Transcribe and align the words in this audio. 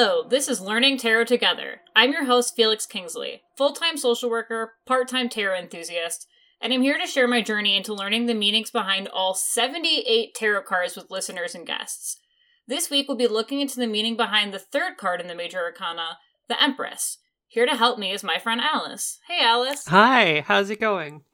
Hello, 0.00 0.22
this 0.22 0.46
is 0.46 0.60
Learning 0.60 0.96
Tarot 0.96 1.24
Together. 1.24 1.80
I'm 1.96 2.12
your 2.12 2.26
host, 2.26 2.54
Felix 2.54 2.86
Kingsley, 2.86 3.42
full 3.56 3.72
time 3.72 3.96
social 3.96 4.30
worker, 4.30 4.74
part 4.86 5.08
time 5.08 5.28
tarot 5.28 5.58
enthusiast, 5.58 6.28
and 6.60 6.72
I'm 6.72 6.82
here 6.82 6.98
to 6.98 7.04
share 7.08 7.26
my 7.26 7.42
journey 7.42 7.76
into 7.76 7.92
learning 7.92 8.26
the 8.26 8.34
meanings 8.34 8.70
behind 8.70 9.08
all 9.08 9.34
78 9.34 10.36
tarot 10.36 10.62
cards 10.62 10.94
with 10.94 11.10
listeners 11.10 11.56
and 11.56 11.66
guests. 11.66 12.20
This 12.68 12.88
week, 12.90 13.08
we'll 13.08 13.16
be 13.16 13.26
looking 13.26 13.60
into 13.60 13.80
the 13.80 13.88
meaning 13.88 14.16
behind 14.16 14.54
the 14.54 14.60
third 14.60 14.98
card 14.98 15.20
in 15.20 15.26
the 15.26 15.34
Major 15.34 15.58
Arcana, 15.58 16.18
the 16.48 16.62
Empress. 16.62 17.18
Here 17.48 17.66
to 17.66 17.74
help 17.74 17.98
me 17.98 18.12
is 18.12 18.22
my 18.22 18.38
friend 18.38 18.60
Alice. 18.60 19.18
Hey, 19.26 19.44
Alice. 19.44 19.88
Hi, 19.88 20.44
how's 20.46 20.70
it 20.70 20.78
going? 20.78 21.24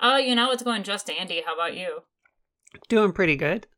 Oh, 0.00 0.16
you 0.16 0.34
know, 0.34 0.50
it's 0.50 0.64
going 0.64 0.82
just 0.82 1.06
dandy. 1.06 1.44
How 1.46 1.54
about 1.54 1.76
you? 1.76 2.00
Doing 2.88 3.12
pretty 3.12 3.36
good. 3.36 3.68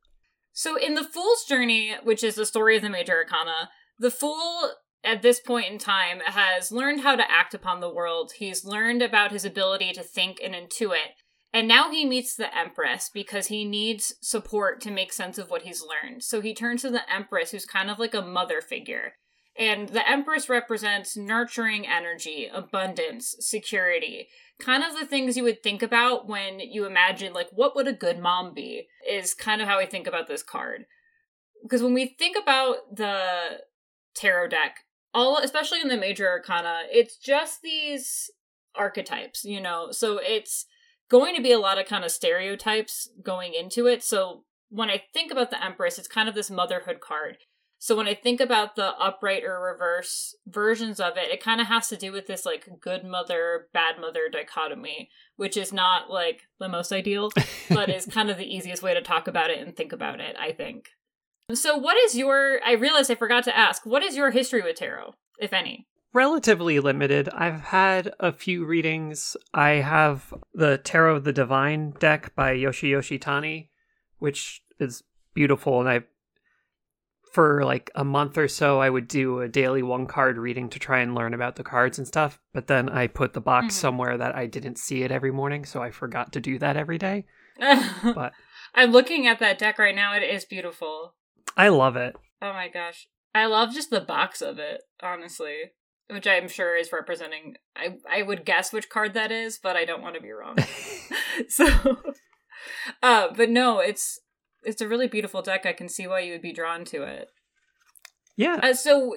So, 0.57 0.77
in 0.77 0.95
The 0.95 1.03
Fool's 1.03 1.45
Journey, 1.45 1.97
which 2.05 2.23
is 2.23 2.37
the 2.37 2.47
story 2.47 2.77
of 2.77 2.83
the 2.83 2.89
Major 2.89 3.17
Arcana, 3.17 3.71
the 3.99 4.11
Fool 4.11 4.71
at 5.03 5.21
this 5.21 5.41
point 5.41 5.71
in 5.71 5.79
time 5.79 6.21
has 6.21 6.71
learned 6.71 7.01
how 7.01 7.17
to 7.17 7.31
act 7.31 7.55
upon 7.55 7.81
the 7.81 7.93
world. 7.93 8.33
He's 8.37 8.65
learned 8.65 9.03
about 9.03 9.33
his 9.33 9.45
ability 9.45 9.93
to 9.95 10.03
think 10.05 10.39
and 10.43 10.55
intuit. 10.55 11.17
And 11.53 11.67
now 11.67 11.91
he 11.91 12.05
meets 12.05 12.37
the 12.37 12.57
Empress 12.57 13.11
because 13.13 13.49
he 13.49 13.65
needs 13.65 14.15
support 14.23 14.81
to 14.83 14.93
make 14.93 15.13
sense 15.13 15.39
of 15.39 15.51
what 15.51 15.63
he's 15.63 15.83
learned. 15.83 16.23
So 16.23 16.41
he 16.41 16.55
turns 16.55 16.83
to 16.83 16.91
the 16.91 17.13
Empress, 17.13 17.51
who's 17.51 17.67
kind 17.67 17.91
of 17.91 17.99
like 17.99 18.15
a 18.15 18.23
mother 18.23 18.61
figure. 18.61 19.15
And 19.57 19.91
the 19.91 20.09
Empress 20.09 20.49
represents 20.49 21.17
nurturing 21.17 21.87
energy, 21.87 22.49
abundance, 22.53 23.37
security. 23.39 24.29
Kind 24.59 24.83
of 24.83 24.99
the 24.99 25.07
things 25.07 25.37
you 25.37 25.45
would 25.45 25.63
think 25.63 25.83
about 25.83 26.29
when 26.29 26.59
you 26.59 26.87
imagine, 26.87 27.33
like, 27.33 27.49
what 27.53 27.77
would 27.77 27.87
a 27.87 27.93
good 27.93 28.19
mom 28.19 28.53
be, 28.53 28.89
is 29.09 29.33
kind 29.33 29.63
of 29.63 29.69
how 29.69 29.79
I 29.79 29.87
think 29.87 30.07
about 30.07 30.27
this 30.27 30.43
card. 30.43 30.87
Because 31.63 31.83
when 31.83 31.95
we 31.95 32.17
think 32.19 32.37
about 32.37 32.97
the 32.97 33.61
tarot 34.15 34.49
deck, 34.49 34.79
all 35.13 35.39
especially 35.39 35.81
in 35.81 35.89
the 35.89 35.97
major 35.97 36.29
arcana, 36.29 36.83
it's 36.91 37.17
just 37.17 37.63
these 37.63 38.31
archetypes, 38.75 39.45
you 39.45 39.61
know. 39.61 39.93
So 39.93 40.19
it's 40.21 40.67
going 41.09 41.37
to 41.37 41.43
be 41.43 41.53
a 41.53 41.61
lot 41.61 41.79
of 41.79 41.87
kind 41.87 42.05
of 42.05 42.11
stereotypes 42.11 43.09
going 43.23 43.55
into 43.55 43.87
it. 43.87 44.03
So 44.03 44.45
when 44.69 44.91
I 44.91 45.05
think 45.13 45.31
about 45.31 45.51
the 45.51 45.65
Empress, 45.65 45.99
it's 45.99 46.09
kind 46.09 46.29
of 46.29 46.35
this 46.35 46.51
motherhood 46.51 46.99
card. 47.01 47.39
So 47.85 47.95
when 47.95 48.09
I 48.09 48.15
think 48.15 48.41
about 48.41 48.77
the 48.77 48.97
upright 48.97 49.45
or 49.45 49.61
reverse 49.61 50.35
versions 50.47 51.01
of 51.01 51.19
it, 51.19 51.31
it 51.31 51.45
kind 51.45 51.61
of 51.61 51.67
has 51.67 51.87
to 51.89 51.99
do 51.99 52.13
with 52.13 52.27
this 52.27 52.47
like 52.47 52.81
good 52.81 53.05
mother, 53.05 53.67
bad 53.75 54.01
mother 54.01 54.31
dichotomy, 54.33 55.11
which 55.37 55.55
is 55.55 55.71
not 55.71 56.11
like 56.11 56.45
the 56.59 56.67
most 56.71 56.93
ideal, 56.93 57.31
but 57.69 57.91
is 57.91 58.07
kind 58.07 58.31
of 58.31 58.39
the 58.39 58.47
easiest 58.47 58.83
way 58.83 58.95
to 58.95 59.03
talk 59.03 59.29
about 59.29 59.51
it 59.51 59.59
and 59.59 59.77
think 59.77 59.93
about 59.93 60.19
it, 60.19 60.35
I 60.41 60.53
think. 60.53 60.93
So 61.53 61.77
what 61.77 61.99
is 61.99 62.17
your 62.17 62.59
I 62.65 62.73
realized 62.73 63.11
I 63.11 63.17
forgot 63.17 63.45
to 63.45 63.55
ask, 63.55 63.85
what 63.85 64.03
is 64.03 64.17
your 64.17 64.31
history 64.31 64.63
with 64.63 64.77
tarot, 64.77 65.17
if 65.39 65.53
any? 65.53 65.87
Relatively 66.15 66.81
limited. 66.81 67.29
I've 67.35 67.61
had 67.61 68.15
a 68.19 68.33
few 68.33 68.65
readings. 68.65 69.37
I 69.53 69.73
have 69.73 70.33
the 70.55 70.79
Tarot 70.79 71.17
of 71.17 71.25
the 71.25 71.35
Divine 71.35 71.93
deck 71.99 72.35
by 72.35 72.57
Yoshitani, 72.57 73.69
which 74.21 74.63
is 74.81 75.03
beautiful 75.35 75.81
and 75.81 75.89
I 75.91 76.05
for 77.35 77.65
like 77.65 77.91
a 77.97 78.05
month 78.05 78.39
or 78.39 78.47
so 78.47 78.81
I 78.81 78.89
would 78.89 79.09
do 79.09 79.41
a 79.41 79.49
daily 79.49 79.83
one 79.83 80.07
card 80.07 80.39
reading 80.39 80.71
to 80.71 80.79
try 80.79 81.01
and 81.01 81.17
learn 81.17 81.35
about 81.35 81.57
the 81.57 81.65
cards 81.65 81.99
and 81.99 82.07
stuff, 82.07 82.39
but 82.53 82.69
then 82.69 82.89
I 82.89 83.09
put 83.09 83.33
the 83.33 83.41
box 83.41 83.75
mm-hmm. 83.75 83.81
somewhere 83.81 84.17
that 84.17 84.37
I 84.37 84.47
didn't 84.47 84.79
see 84.79 85.03
it 85.03 85.11
every 85.11 85.33
morning, 85.33 85.65
so 85.65 85.83
I 85.83 85.91
forgot 85.91 86.33
to 86.35 86.41
do 86.41 86.61
that 86.61 86.77
every 86.77 86.97
day. 86.97 87.25
but 87.59 88.33
I'm 88.73 88.93
looking 88.93 89.27
at 89.27 89.41
that 89.41 89.59
deck 89.59 89.81
right 89.81 89.97
now. 89.97 90.15
It 90.15 90.23
is 90.23 90.45
beautiful. 90.45 91.15
I 91.57 91.71
love 91.71 91.97
it. 91.97 92.15
Oh 92.41 92.53
my 92.53 92.69
gosh. 92.69 93.09
I 93.35 93.47
love 93.47 93.75
just 93.75 93.91
the 93.91 94.01
box 94.01 94.41
of 94.41 94.61
it, 94.61 94.83
honestly. 95.03 95.73
Which 96.09 96.29
I'm 96.29 96.47
sure 96.47 96.77
is 96.77 96.93
representing 96.93 97.57
I 97.75 97.97
I 98.09 98.23
would 98.23 98.45
guess 98.45 98.73
which 98.73 98.89
card 98.89 99.15
that 99.15 99.33
is, 99.33 99.59
but 99.61 99.75
I 99.75 99.85
don't 99.85 100.03
want 100.03 100.15
to 100.15 100.21
be 100.21 100.31
wrong. 100.31 100.57
so 101.49 101.67
uh 103.03 103.29
but 103.35 103.51
no, 103.51 103.81
it's 103.81 104.21
it's 104.65 104.81
a 104.81 104.89
really 104.89 105.09
beautiful 105.09 105.43
deck. 105.43 105.67
I 105.67 105.73
can 105.73 105.89
see 105.89 106.07
why 106.07 106.21
you 106.21 106.33
would 106.33 106.43
be 106.43 106.53
drawn 106.53 106.85
to 106.87 107.03
it. 107.03 107.31
Yeah. 108.37 108.61
Uh, 108.63 108.75
so 108.75 109.17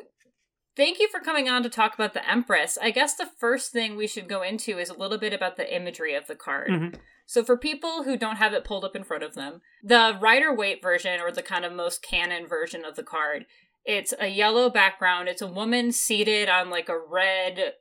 thank 0.75 0.99
you 0.99 1.09
for 1.09 1.19
coming 1.19 1.49
on 1.49 1.63
to 1.63 1.69
talk 1.69 1.93
about 1.93 2.13
the 2.13 2.29
Empress. 2.29 2.77
I 2.81 2.91
guess 2.91 3.15
the 3.15 3.29
first 3.39 3.71
thing 3.71 3.95
we 3.95 4.07
should 4.07 4.29
go 4.29 4.41
into 4.41 4.77
is 4.77 4.89
a 4.89 4.97
little 4.97 5.17
bit 5.17 5.33
about 5.33 5.57
the 5.57 5.75
imagery 5.75 6.13
of 6.15 6.27
the 6.27 6.35
card. 6.35 6.69
Mm-hmm. 6.69 6.99
So 7.25 7.43
for 7.43 7.57
people 7.57 8.03
who 8.03 8.15
don't 8.15 8.37
have 8.37 8.53
it 8.53 8.63
pulled 8.63 8.85
up 8.85 8.95
in 8.95 9.03
front 9.03 9.23
of 9.23 9.35
them, 9.35 9.61
the 9.83 10.17
Rider 10.21 10.53
Waite 10.53 10.81
version 10.81 11.19
or 11.19 11.31
the 11.31 11.41
kind 11.41 11.65
of 11.65 11.73
most 11.73 12.01
canon 12.01 12.47
version 12.47 12.85
of 12.85 12.95
the 12.95 13.03
card, 13.03 13.45
it's 13.83 14.13
a 14.19 14.27
yellow 14.27 14.69
background. 14.69 15.27
It's 15.27 15.41
a 15.41 15.47
woman 15.47 15.91
seated 15.91 16.47
on 16.47 16.69
like 16.69 16.89
a 16.89 16.97
red 16.97 17.73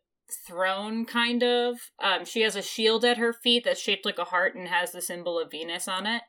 throne 0.47 1.05
kind 1.05 1.43
of. 1.43 1.77
Um, 2.03 2.25
she 2.25 2.41
has 2.43 2.57
a 2.57 2.63
shield 2.63 3.05
at 3.05 3.19
her 3.19 3.33
feet 3.33 3.65
that's 3.65 3.81
shaped 3.81 4.05
like 4.05 4.19
a 4.19 4.25
heart 4.25 4.55
and 4.57 4.69
has 4.69 4.93
the 4.93 5.03
symbol 5.03 5.39
of 5.39 5.51
Venus 5.51 5.87
on 5.87 6.07
it. 6.07 6.23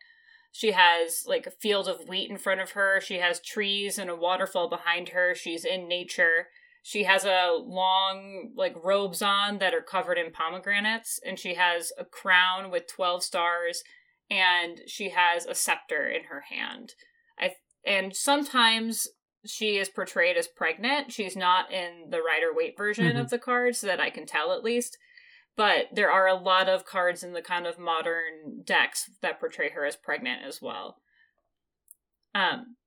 She 0.52 0.72
has 0.72 1.24
like 1.26 1.46
a 1.46 1.52
field 1.52 1.88
of 1.88 2.08
wheat 2.08 2.30
in 2.30 2.38
front 2.38 2.62
of 2.62 2.72
her. 2.72 3.00
She 3.00 3.20
has 3.20 3.40
trees 3.40 3.98
and 3.98 4.10
a 4.10 4.16
waterfall 4.16 4.70
behind 4.70 5.10
her. 5.10 5.36
She's 5.36 5.66
in 5.66 5.88
nature. 5.88 6.48
She 6.84 7.04
has 7.04 7.26
a 7.26 7.52
long 7.52 8.52
like 8.56 8.76
robes 8.84 9.22
on 9.22 9.60
that 9.60 9.74
are 9.74 9.82
covered 9.82 10.18
in 10.18 10.32
pomegranates 10.32 11.20
and 11.26 11.38
she 11.38 11.56
has 11.56 11.92
a 11.98 12.06
crown 12.06 12.72
with 12.72 12.88
12 12.88 13.24
stars 13.24 13.84
and 14.30 14.80
she 14.88 15.10
has 15.10 15.46
a 15.46 15.54
scepter 15.54 16.08
in 16.08 16.26
her 16.26 16.46
hand. 16.50 16.94
I 17.40 17.56
and 17.86 18.16
sometimes 18.16 19.08
she 19.46 19.78
is 19.78 19.90
portrayed 19.90 20.38
as 20.38 20.48
pregnant. 20.48 21.12
She's 21.12 21.36
not 21.36 21.72
in 21.72 22.10
the 22.10 22.22
Rider 22.22 22.54
Waite 22.54 22.78
version 22.78 23.06
mm-hmm. 23.06 23.20
of 23.20 23.30
the 23.30 23.40
card 23.40 23.76
so 23.76 23.88
that 23.88 24.00
I 24.00 24.10
can 24.10 24.26
tell 24.26 24.52
at 24.52 24.64
least 24.64 24.98
but 25.58 25.88
there 25.92 26.12
are 26.12 26.28
a 26.28 26.36
lot 26.36 26.70
of 26.70 26.86
cards 26.86 27.24
in 27.24 27.34
the 27.34 27.42
kind 27.42 27.66
of 27.66 27.78
modern 27.78 28.62
decks 28.64 29.10
that 29.22 29.40
portray 29.40 29.72
her 29.72 29.86
as 29.86 29.98
pregnant 29.98 30.44
as 30.48 30.62
well. 30.62 31.02
Um, 32.34 32.78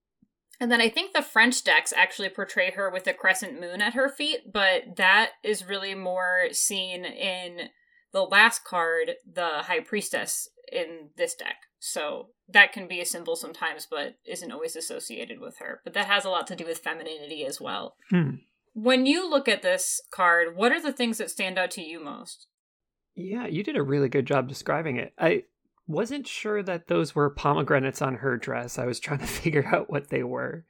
and 0.60 0.70
then 0.70 0.80
I 0.80 0.88
think 0.88 1.12
the 1.12 1.22
French 1.22 1.64
decks 1.64 1.92
actually 1.94 2.28
portray 2.28 2.70
her 2.70 2.88
with 2.90 3.06
a 3.06 3.12
crescent 3.12 3.60
moon 3.60 3.82
at 3.82 3.94
her 3.94 4.08
feet, 4.08 4.52
but 4.52 4.96
that 4.96 5.30
is 5.42 5.66
really 5.66 5.94
more 5.94 6.48
seen 6.52 7.04
in 7.04 7.70
the 8.12 8.22
last 8.22 8.64
card, 8.64 9.12
the 9.30 9.62
High 9.62 9.80
Priestess, 9.80 10.48
in 10.70 11.08
this 11.16 11.34
deck. 11.34 11.56
So 11.78 12.28
that 12.48 12.72
can 12.72 12.86
be 12.86 13.00
a 13.00 13.06
symbol 13.06 13.36
sometimes, 13.36 13.86
but 13.90 14.16
isn't 14.26 14.52
always 14.52 14.76
associated 14.76 15.40
with 15.40 15.58
her. 15.58 15.80
But 15.82 15.94
that 15.94 16.06
has 16.06 16.24
a 16.24 16.30
lot 16.30 16.46
to 16.48 16.56
do 16.56 16.66
with 16.66 16.78
femininity 16.78 17.44
as 17.46 17.60
well. 17.60 17.96
Hmm. 18.10 18.36
When 18.74 19.06
you 19.06 19.28
look 19.28 19.48
at 19.48 19.62
this 19.62 20.00
card, 20.12 20.56
what 20.56 20.72
are 20.72 20.80
the 20.80 20.92
things 20.92 21.18
that 21.18 21.30
stand 21.30 21.58
out 21.58 21.70
to 21.72 21.82
you 21.82 22.04
most? 22.04 22.46
Yeah, 23.20 23.46
you 23.46 23.62
did 23.62 23.76
a 23.76 23.82
really 23.82 24.08
good 24.08 24.26
job 24.26 24.48
describing 24.48 24.96
it. 24.96 25.12
I 25.18 25.44
wasn't 25.86 26.26
sure 26.26 26.62
that 26.62 26.86
those 26.86 27.14
were 27.14 27.30
pomegranates 27.30 28.00
on 28.00 28.16
her 28.16 28.36
dress. 28.36 28.78
I 28.78 28.86
was 28.86 29.00
trying 29.00 29.20
to 29.20 29.26
figure 29.42 29.66
out 29.66 29.90
what 29.90 30.08
they 30.08 30.22
were. 30.22 30.64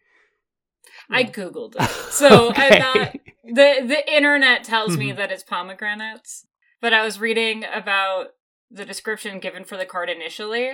I 1.11 1.25
googled 1.25 1.77
it, 1.79 1.89
so 2.11 2.49
okay. 2.51 2.79
I 2.79 2.81
thought 2.81 3.17
the 3.45 3.85
the 3.87 4.13
internet 4.13 4.65
tells 4.65 4.97
me 4.97 5.09
mm-hmm. 5.09 5.19
that 5.19 5.31
it's 5.31 5.43
pomegranates. 5.43 6.47
But 6.81 6.95
I 6.95 7.05
was 7.05 7.21
reading 7.21 7.65
about 7.73 8.29
the 8.71 8.87
description 8.87 9.39
given 9.39 9.65
for 9.65 9.77
the 9.77 9.85
card 9.85 10.09
initially, 10.09 10.73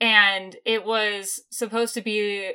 and 0.00 0.56
it 0.64 0.86
was 0.86 1.42
supposed 1.50 1.92
to 1.94 2.00
be 2.00 2.54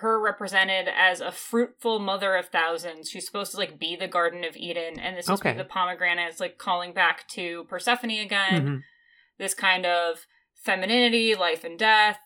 her 0.00 0.20
represented 0.20 0.88
as 0.88 1.20
a 1.20 1.32
fruitful 1.32 1.98
mother 1.98 2.34
of 2.36 2.48
thousands. 2.48 3.10
She's 3.10 3.26
supposed 3.26 3.52
to 3.52 3.58
like 3.58 3.78
be 3.78 3.96
the 3.96 4.08
Garden 4.08 4.44
of 4.44 4.56
Eden, 4.56 4.98
and 4.98 5.16
this 5.16 5.26
is 5.26 5.30
okay. 5.30 5.56
the 5.56 5.64
pomegranates 5.64 6.40
like 6.40 6.58
calling 6.58 6.92
back 6.92 7.28
to 7.28 7.64
Persephone 7.64 8.10
again. 8.10 8.62
Mm-hmm. 8.62 8.76
This 9.38 9.54
kind 9.54 9.86
of 9.86 10.26
femininity, 10.54 11.34
life 11.34 11.64
and 11.64 11.78
death, 11.78 12.18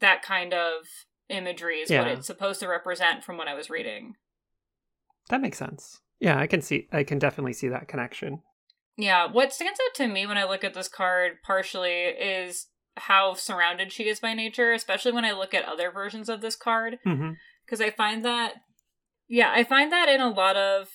that 0.00 0.22
kind 0.22 0.54
of 0.54 0.84
imagery 1.28 1.78
is 1.78 1.90
yeah. 1.90 2.02
what 2.02 2.10
it's 2.10 2.26
supposed 2.26 2.60
to 2.60 2.68
represent 2.68 3.24
from 3.24 3.36
what 3.36 3.48
I 3.48 3.54
was 3.54 3.70
reading. 3.70 4.14
That 5.28 5.40
makes 5.40 5.58
sense. 5.58 6.00
Yeah, 6.18 6.38
I 6.38 6.46
can 6.46 6.60
see 6.60 6.88
I 6.92 7.04
can 7.04 7.18
definitely 7.18 7.54
see 7.54 7.68
that 7.68 7.88
connection. 7.88 8.42
Yeah, 8.96 9.26
what 9.30 9.52
stands 9.52 9.78
out 9.80 9.94
to 9.96 10.08
me 10.08 10.26
when 10.26 10.36
I 10.36 10.44
look 10.44 10.64
at 10.64 10.74
this 10.74 10.88
card 10.88 11.38
partially 11.42 11.90
is 11.90 12.66
how 12.96 13.34
surrounded 13.34 13.92
she 13.92 14.08
is 14.08 14.20
by 14.20 14.34
nature, 14.34 14.72
especially 14.72 15.12
when 15.12 15.24
I 15.24 15.32
look 15.32 15.54
at 15.54 15.64
other 15.64 15.90
versions 15.90 16.28
of 16.28 16.40
this 16.40 16.56
card. 16.56 16.98
Because 17.02 17.18
mm-hmm. 17.18 17.82
I 17.82 17.90
find 17.90 18.24
that, 18.24 18.54
yeah, 19.28 19.52
I 19.54 19.64
find 19.64 19.92
that 19.92 20.08
in 20.08 20.20
a 20.20 20.30
lot 20.30 20.56
of 20.56 20.88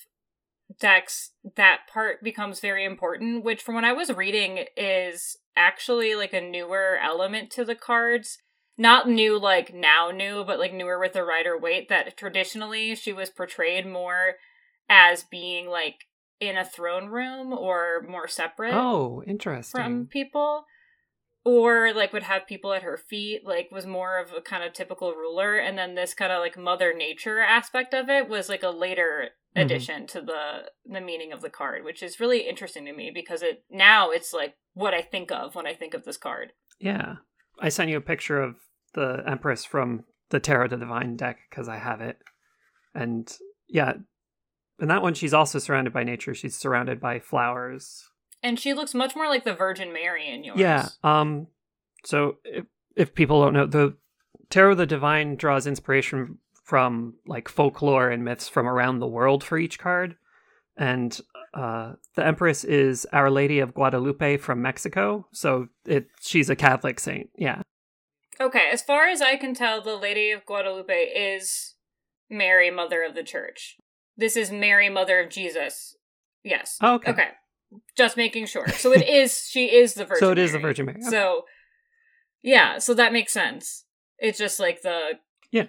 decks, 0.79 1.31
that 1.55 1.81
part 1.91 2.23
becomes 2.23 2.59
very 2.59 2.85
important, 2.85 3.43
which 3.43 3.61
from 3.61 3.75
when 3.75 3.85
I 3.85 3.93
was 3.93 4.11
reading 4.11 4.65
is 4.75 5.37
actually 5.55 6.15
like 6.15 6.33
a 6.33 6.41
newer 6.41 6.97
element 7.01 7.51
to 7.51 7.65
the 7.65 7.75
cards. 7.75 8.37
Not 8.77 9.07
new, 9.07 9.39
like 9.39 9.73
now 9.73 10.11
new, 10.11 10.43
but 10.43 10.59
like 10.59 10.73
newer 10.73 10.99
with 10.99 11.13
the 11.13 11.23
Rider 11.23 11.57
Waite, 11.57 11.87
that 11.87 12.17
traditionally 12.17 12.93
she 12.95 13.13
was 13.13 13.29
portrayed 13.29 13.87
more 13.87 14.33
as 14.89 15.23
being 15.23 15.69
like 15.69 16.07
in 16.41 16.57
a 16.57 16.65
throne 16.65 17.07
room 17.07 17.53
or 17.53 18.05
more 18.07 18.27
separate. 18.27 18.73
Oh, 18.73 19.23
interesting. 19.25 19.81
From 19.81 20.07
people 20.07 20.65
or 21.45 21.93
like 21.93 22.11
would 22.11 22.23
have 22.23 22.47
people 22.47 22.73
at 22.73 22.81
her 22.83 22.97
feet 22.97 23.41
like 23.45 23.69
was 23.71 23.85
more 23.85 24.19
of 24.19 24.33
a 24.33 24.41
kind 24.41 24.63
of 24.63 24.73
typical 24.73 25.13
ruler 25.13 25.55
and 25.57 25.77
then 25.77 25.95
this 25.95 26.13
kind 26.13 26.31
of 26.31 26.39
like 26.39 26.57
mother 26.57 26.93
nature 26.93 27.39
aspect 27.39 27.93
of 27.93 28.09
it 28.09 28.27
was 28.27 28.49
like 28.49 28.63
a 28.63 28.69
later 28.69 29.29
Mhm. 29.55 29.61
addition 29.63 30.07
to 30.07 30.21
the 30.21 30.69
the 30.85 30.99
meaning 30.99 31.31
of 31.31 31.41
the 31.41 31.49
card 31.49 31.85
which 31.85 32.03
is 32.03 32.19
really 32.19 32.41
interesting 32.49 32.83
to 32.85 32.93
me 32.93 33.11
because 33.13 33.41
it 33.41 33.63
now 33.69 34.09
it's 34.09 34.33
like 34.33 34.55
what 34.73 34.93
i 34.93 35.01
think 35.01 35.31
of 35.31 35.55
when 35.55 35.65
i 35.67 35.73
think 35.73 35.93
of 35.93 36.03
this 36.03 36.17
card 36.17 36.51
Yeah. 36.79 37.15
I 37.61 37.69
sent 37.69 37.89
you 37.89 37.95
a 37.95 38.01
picture 38.01 38.41
of 38.41 38.55
the 38.95 39.23
Empress 39.25 39.63
from 39.63 40.03
the 40.29 40.41
Tarot 40.41 40.67
the 40.67 40.75
Divine 40.77 41.15
deck 41.15 41.37
because 41.49 41.69
I 41.69 41.77
have 41.77 42.01
it. 42.01 42.17
And 42.93 43.31
yeah, 43.69 43.93
in 44.81 44.89
that 44.89 45.01
one, 45.01 45.13
she's 45.13 45.33
also 45.33 45.57
surrounded 45.59 45.93
by 45.93 46.03
nature. 46.03 46.33
She's 46.33 46.57
surrounded 46.57 46.99
by 46.99 47.19
flowers. 47.19 48.03
And 48.45 48.59
she 48.59 48.73
looks 48.73 48.93
much 48.93 49.15
more 49.15 49.27
like 49.27 49.43
the 49.43 49.53
virgin 49.53 49.91
mary 49.91 50.29
in 50.29 50.43
yours 50.43 50.59
Yeah. 50.59 50.87
Um. 51.03 51.47
So 52.05 52.37
if, 52.45 52.65
if 52.95 53.15
people 53.15 53.41
don't 53.41 53.53
know, 53.53 53.65
the 53.65 53.97
Tarot 54.49 54.75
the 54.75 54.85
Divine 54.85 55.35
draws 55.35 55.65
inspiration 55.67 56.37
from 56.63 57.15
like 57.25 57.49
folklore 57.49 58.09
and 58.09 58.23
myths 58.23 58.47
from 58.47 58.67
around 58.67 58.99
the 58.99 59.07
world 59.07 59.43
for 59.43 59.57
each 59.57 59.79
card. 59.79 60.15
And 60.77 61.19
uh, 61.53 61.93
the 62.15 62.25
Empress 62.25 62.63
is 62.63 63.07
Our 63.13 63.31
Lady 63.31 63.59
of 63.59 63.73
Guadalupe 63.73 64.37
from 64.37 64.61
Mexico. 64.61 65.27
So 65.31 65.67
it 65.85 66.07
she's 66.21 66.49
a 66.49 66.55
Catholic 66.55 66.99
saint. 66.99 67.29
Yeah. 67.37 67.61
okay 68.41 68.67
as 68.71 68.81
far 68.83 69.07
as 69.07 69.21
i 69.21 69.37
can 69.37 69.53
tell 69.53 69.81
the 69.81 69.95
lady 69.95 70.29
of 70.31 70.45
guadalupe 70.45 70.93
is 70.93 71.75
mary 72.29 72.69
mother 72.69 73.01
of 73.01 73.15
the 73.15 73.23
church 73.23 73.77
this 74.17 74.35
is 74.35 74.51
mary 74.51 74.89
mother 74.89 75.21
of 75.21 75.29
jesus 75.29 75.95
yes 76.43 76.77
Oh, 76.81 76.95
okay. 76.95 77.11
Okay. 77.11 77.29
Just 77.97 78.17
making 78.17 78.45
sure. 78.47 78.67
So 78.69 78.91
it 78.93 79.07
is 79.07 79.47
she 79.49 79.65
is 79.75 79.93
the 79.93 80.05
Virgin 80.05 80.19
So 80.19 80.31
it 80.31 80.37
is 80.37 80.51
the 80.53 80.59
Virgin 80.59 80.85
Mary. 80.85 81.01
So 81.01 81.45
yeah, 82.41 82.77
so 82.77 82.93
that 82.93 83.13
makes 83.13 83.33
sense. 83.33 83.85
It's 84.19 84.37
just 84.37 84.59
like 84.59 84.81
the 84.81 85.13
Yeah. 85.51 85.67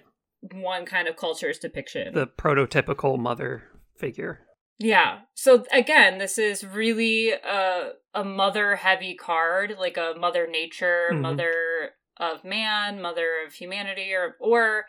one 0.53 0.85
kind 0.85 1.07
of 1.07 1.15
culture's 1.15 1.57
depiction. 1.59 2.13
the 2.13 2.27
prototypical 2.27 3.17
mother 3.17 3.63
figure. 3.97 4.41
yeah. 4.79 5.21
So 5.33 5.65
again, 5.71 6.17
this 6.19 6.37
is 6.37 6.63
really 6.63 7.31
a 7.31 7.93
a 8.13 8.23
mother 8.23 8.75
heavy 8.77 9.15
card, 9.15 9.75
like 9.79 9.97
a 9.97 10.13
mother 10.17 10.47
nature, 10.47 11.09
Mhm. 11.11 11.21
mother 11.21 11.91
of 12.17 12.43
man, 12.43 13.01
mother 13.01 13.43
of 13.45 13.53
humanity 13.53 14.13
or 14.13 14.35
or 14.39 14.85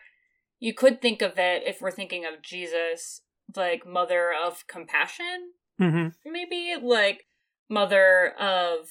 you 0.59 0.73
could 0.73 1.01
think 1.01 1.21
of 1.21 1.37
it 1.39 1.63
if 1.65 1.79
we're 1.81 1.91
thinking 1.91 2.25
of 2.25 2.41
Jesus 2.41 3.21
like 3.55 3.85
mother 3.85 4.31
of 4.31 4.67
compassion 4.67 5.53
Mm-hmm. 5.79 6.31
maybe 6.31 6.75
like 6.81 7.25
mother 7.69 8.33
of 8.39 8.89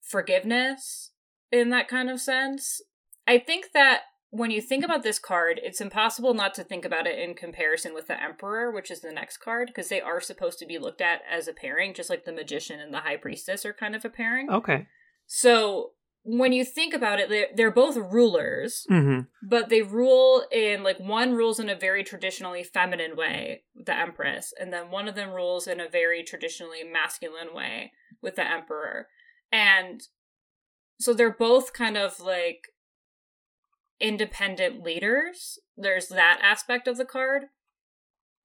forgiveness 0.00 1.10
in 1.52 1.70
that 1.70 1.88
kind 1.88 2.08
of 2.08 2.20
sense. 2.20 2.80
I 3.26 3.38
think 3.38 3.72
that 3.74 4.02
when 4.30 4.52
you 4.52 4.60
think 4.60 4.84
about 4.84 5.02
this 5.02 5.18
card, 5.18 5.60
it's 5.62 5.80
impossible 5.80 6.34
not 6.34 6.54
to 6.54 6.64
think 6.64 6.84
about 6.84 7.06
it 7.06 7.18
in 7.18 7.34
comparison 7.34 7.94
with 7.94 8.06
the 8.06 8.22
Emperor, 8.22 8.70
which 8.70 8.90
is 8.90 9.00
the 9.00 9.12
next 9.12 9.38
card, 9.38 9.68
because 9.68 9.88
they 9.88 10.00
are 10.00 10.20
supposed 10.20 10.58
to 10.60 10.66
be 10.66 10.78
looked 10.78 11.00
at 11.00 11.20
as 11.28 11.48
a 11.48 11.52
pairing, 11.52 11.92
just 11.92 12.08
like 12.08 12.24
the 12.24 12.32
Magician 12.32 12.78
and 12.78 12.94
the 12.94 13.00
High 13.00 13.16
Priestess 13.16 13.66
are 13.66 13.72
kind 13.72 13.96
of 13.96 14.04
a 14.04 14.08
pairing. 14.08 14.48
Okay. 14.48 14.86
So 15.26 15.90
when 16.22 16.52
you 16.52 16.64
think 16.64 16.92
about 16.94 17.18
it, 17.18 17.28
they're, 17.28 17.48
they're 17.54 17.70
both 17.70 17.96
rulers, 17.96 18.86
Mm-hmm. 18.90 19.20
but 19.42 19.68
they 19.68 19.82
rule 19.82 20.44
in 20.52 20.82
like 20.82 20.98
one 21.00 21.32
rules 21.34 21.58
in 21.58 21.68
a 21.68 21.74
very 21.74 22.04
traditionally 22.04 22.62
feminine 22.62 23.16
way 23.16 23.62
the 23.74 23.96
empress 23.96 24.52
and 24.60 24.72
then 24.72 24.90
one 24.90 25.08
of 25.08 25.14
them 25.14 25.30
rules 25.30 25.66
in 25.66 25.80
a 25.80 25.88
very 25.88 26.22
traditionally 26.22 26.84
masculine 26.84 27.54
way 27.54 27.92
with 28.22 28.36
the 28.36 28.46
emperor. 28.46 29.06
And 29.50 30.02
so 30.98 31.14
they're 31.14 31.32
both 31.32 31.72
kind 31.72 31.96
of 31.96 32.20
like 32.20 32.66
independent 33.98 34.82
leaders. 34.82 35.58
There's 35.76 36.08
that 36.08 36.38
aspect 36.42 36.86
of 36.88 36.96
the 36.96 37.04
card 37.04 37.44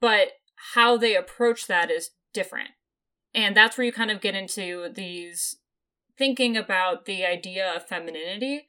but 0.02 0.30
how 0.74 0.98
they 0.98 1.16
approach 1.16 1.68
that 1.68 1.90
is 1.90 2.12
different. 2.34 2.70
And 3.34 3.56
that's 3.56 3.78
where 3.78 3.86
you 3.86 3.92
kind 3.94 4.12
of 4.12 4.22
get 4.22 4.36
into 4.36 4.90
these 4.94 5.58
thinking 6.18 6.56
about 6.58 7.06
the 7.06 7.26
idea 7.26 7.72
of 7.76 7.88
femininity 7.88 8.68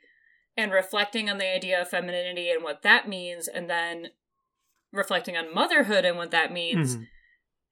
and 0.56 0.72
reflecting 0.72 1.28
on 1.30 1.38
the 1.38 1.52
idea 1.54 1.80
of 1.80 1.88
femininity 1.88 2.50
and 2.50 2.62
what 2.62 2.82
that 2.82 3.08
means, 3.08 3.46
and 3.48 3.68
then 3.68 4.08
reflecting 4.92 5.36
on 5.36 5.52
motherhood 5.54 6.04
and 6.04 6.16
what 6.16 6.30
that 6.30 6.52
means, 6.52 6.96
Mhm. 6.96 7.06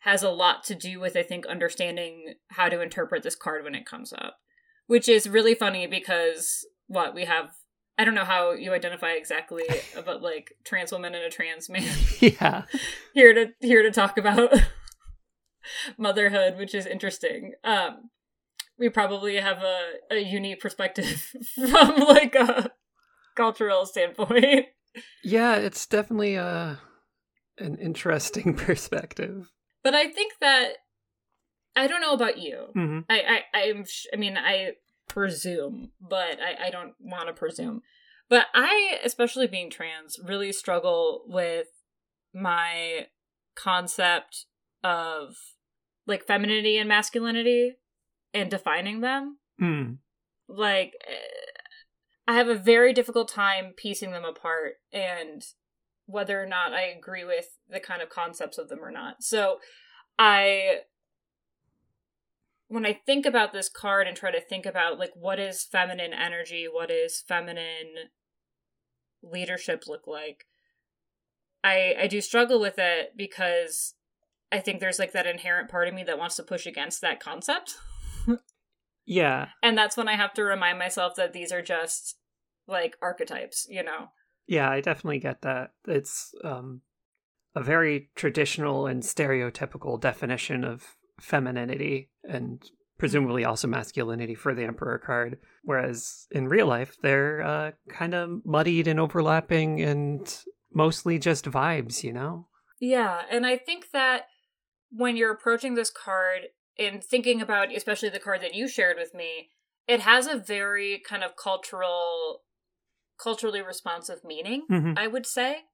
has 0.01 0.23
a 0.23 0.31
lot 0.31 0.63
to 0.65 0.75
do 0.75 1.01
with, 1.01 1.17
I 1.17 1.23
think, 1.23 1.47
understanding 1.47 2.35
how 2.51 2.69
to 2.69 2.81
interpret 2.83 3.23
this 3.23 3.35
card 3.37 3.65
when 3.65 3.75
it 3.75 3.87
comes 3.87 4.13
up. 4.13 4.39
Which 4.87 5.09
is 5.09 5.27
really 5.29 5.55
funny 5.55 5.87
because 5.87 6.67
what 6.89 7.15
we 7.15 7.25
have, 7.25 7.55
I 7.97 8.05
don't 8.05 8.15
know 8.15 8.25
how 8.27 8.53
you 8.53 8.75
identify 8.75 9.13
exactly, 9.13 9.65
but 10.05 10.21
like 10.21 10.53
trans 10.65 10.93
woman 10.93 11.15
and 11.15 11.25
a 11.25 11.31
trans 11.31 11.71
man 11.71 11.83
Yeah. 12.21 12.65
here 13.15 13.33
to 13.33 13.55
here 13.61 13.83
to 13.83 13.91
talk 13.91 14.19
about 14.19 14.53
motherhood, 15.97 16.57
which 16.59 16.75
is 16.75 16.87
interesting. 16.87 17.55
Um, 17.65 18.11
we 18.79 18.89
probably 18.89 19.37
have 19.37 19.63
a, 19.63 19.91
a 20.11 20.19
unique 20.19 20.61
perspective 20.61 21.33
from 21.55 21.97
like 22.01 22.35
a 22.35 22.71
cultural 23.37 23.87
standpoint. 23.87 24.67
Yeah, 25.23 25.57
it's 25.57 25.87
definitely 25.87 26.37
uh 26.37 26.77
an 27.59 27.77
interesting 27.79 28.55
perspective. 28.57 29.51
But 29.83 29.95
I 29.95 30.09
think 30.09 30.35
that 30.41 30.75
I 31.77 31.87
don't 31.87 32.01
know 32.01 32.13
about 32.15 32.39
you. 32.39 32.67
Mm-hmm. 32.77 33.01
I 33.09 33.41
I 33.53 33.63
I'm 33.63 33.85
sh- 33.85 34.07
I 34.13 34.17
mean 34.17 34.37
I 34.37 34.73
presume, 35.09 35.93
but 36.01 36.39
I 36.41 36.67
I 36.67 36.71
don't 36.71 36.95
want 37.01 37.29
to 37.29 37.33
presume. 37.33 37.83
But 38.29 38.47
I, 38.55 38.99
especially 39.05 39.47
being 39.47 39.71
trans, 39.71 40.19
really 40.25 40.51
struggle 40.51 41.25
with 41.27 41.67
my 42.33 43.07
concept 43.55 44.47
of 44.83 45.37
like 46.07 46.27
femininity 46.27 46.79
and 46.79 46.89
masculinity 46.89 47.77
and 48.35 48.51
defining 48.51 49.01
them. 49.01 49.39
Mm. 49.63 49.99
Like 50.49 50.95
eh, 51.07 51.55
I 52.27 52.35
have 52.35 52.49
a 52.49 52.55
very 52.55 52.93
difficult 52.93 53.29
time 53.29 53.73
piecing 53.77 54.11
them 54.11 54.25
apart 54.25 54.75
and 54.93 55.43
whether 56.07 56.43
or 56.43 56.47
not 56.47 56.75
I 56.75 56.83
agree 56.83 57.25
with 57.25 57.59
the 57.69 57.81
kind 57.81 58.03
of 58.03 58.11
concepts 58.11 58.59
of 58.59 58.69
them 58.69 58.81
or 58.83 58.91
not. 58.91 59.23
So 59.23 59.59
I 60.19 60.81
when 62.69 62.85
I 62.85 63.01
think 63.07 63.25
about 63.25 63.53
this 63.53 63.69
card 63.69 64.07
and 64.07 64.17
try 64.17 64.31
to 64.31 64.41
think 64.41 64.67
about 64.67 64.99
like 64.99 65.13
what 65.15 65.39
is 65.39 65.63
feminine 65.63 66.13
energy, 66.13 66.67
what 66.71 66.91
is 66.91 67.23
feminine 67.27 68.11
leadership 69.23 69.85
look 69.87 70.07
like, 70.07 70.47
I 71.63 71.95
I 72.01 72.07
do 72.07 72.21
struggle 72.21 72.61
with 72.61 72.79
it 72.79 73.13
because 73.17 73.95
I 74.51 74.61
think 74.61 74.81
there's 74.81 74.99
like 74.99 75.13
that 75.13 75.27
inherent 75.27 75.71
part 75.71 75.89
of 75.89 75.95
me 75.95 76.05
that 76.05 76.19
wants 76.19 76.37
to 76.37 76.43
push 76.43 76.67
against 76.67 77.01
that 77.01 77.21
concept. 77.21 77.77
Yeah. 79.07 79.49
And 79.63 79.77
that's 79.77 79.97
when 79.97 80.09
I 80.09 80.17
have 80.17 80.33
to 80.35 80.45
remind 80.45 80.79
myself 80.79 81.15
that 81.17 81.33
these 81.33 81.53
are 81.53 81.63
just 81.63 82.17
like 82.67 82.97
archetypes, 83.03 83.67
you 83.69 83.83
know. 83.83 84.09
Yeah, 84.47 84.71
I 84.71 84.81
definitely 84.81 85.21
get 85.21 85.43
that. 85.43 85.71
It's 85.87 86.35
um 86.43 86.83
a 87.55 87.63
very 87.63 88.11
traditional 88.15 88.87
and 88.87 89.03
stereotypical 89.03 90.01
definition 90.01 90.65
of 90.65 90.97
femininity 91.21 92.11
and 92.25 92.63
presumably 92.99 93.45
also 93.45 93.69
masculinity 93.69 94.35
for 94.35 94.55
the 94.55 94.65
emperor 94.65 94.99
card 94.99 95.39
whereas 95.63 96.27
in 96.33 96.49
real 96.49 96.67
life 96.67 96.97
they're 97.03 97.43
uh, 97.43 97.71
kind 97.89 98.15
of 98.15 98.45
muddied 98.45 98.89
and 98.89 98.99
overlapping 98.99 99.81
and 99.81 100.39
mostly 100.73 101.19
just 101.19 101.45
vibes 101.45 102.03
you 102.03 102.13
know 102.13 102.47
Yeah, 102.81 103.23
and 103.31 103.47
I 103.47 103.57
think 103.57 103.91
that 103.93 104.27
when 104.91 105.17
you're 105.17 105.33
approaching 105.33 105.75
this 105.75 105.91
card 105.91 106.49
and 106.79 107.03
thinking 107.03 107.41
about 107.41 107.75
especially 107.75 108.09
the 108.09 108.19
card 108.19 108.41
that 108.43 108.55
you 108.55 108.69
shared 108.69 108.97
with 108.99 109.15
me, 109.15 109.51
it 109.87 110.01
has 110.01 110.27
a 110.27 110.37
very 110.37 111.03
kind 111.07 111.23
of 111.23 111.37
cultural 111.37 112.43
culturally 113.17 113.63
responsive 113.63 114.25
meaning, 114.25 114.67
Mhm. 114.69 114.99
I 114.99 115.07
would 115.07 115.27
say. 115.27 115.67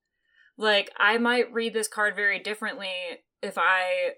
Like 0.57 0.93
I 0.97 1.17
might 1.19 1.53
read 1.53 1.73
this 1.73 1.89
card 1.89 2.15
very 2.15 2.39
differently 2.39 3.25
if 3.41 3.57
I 3.57 4.17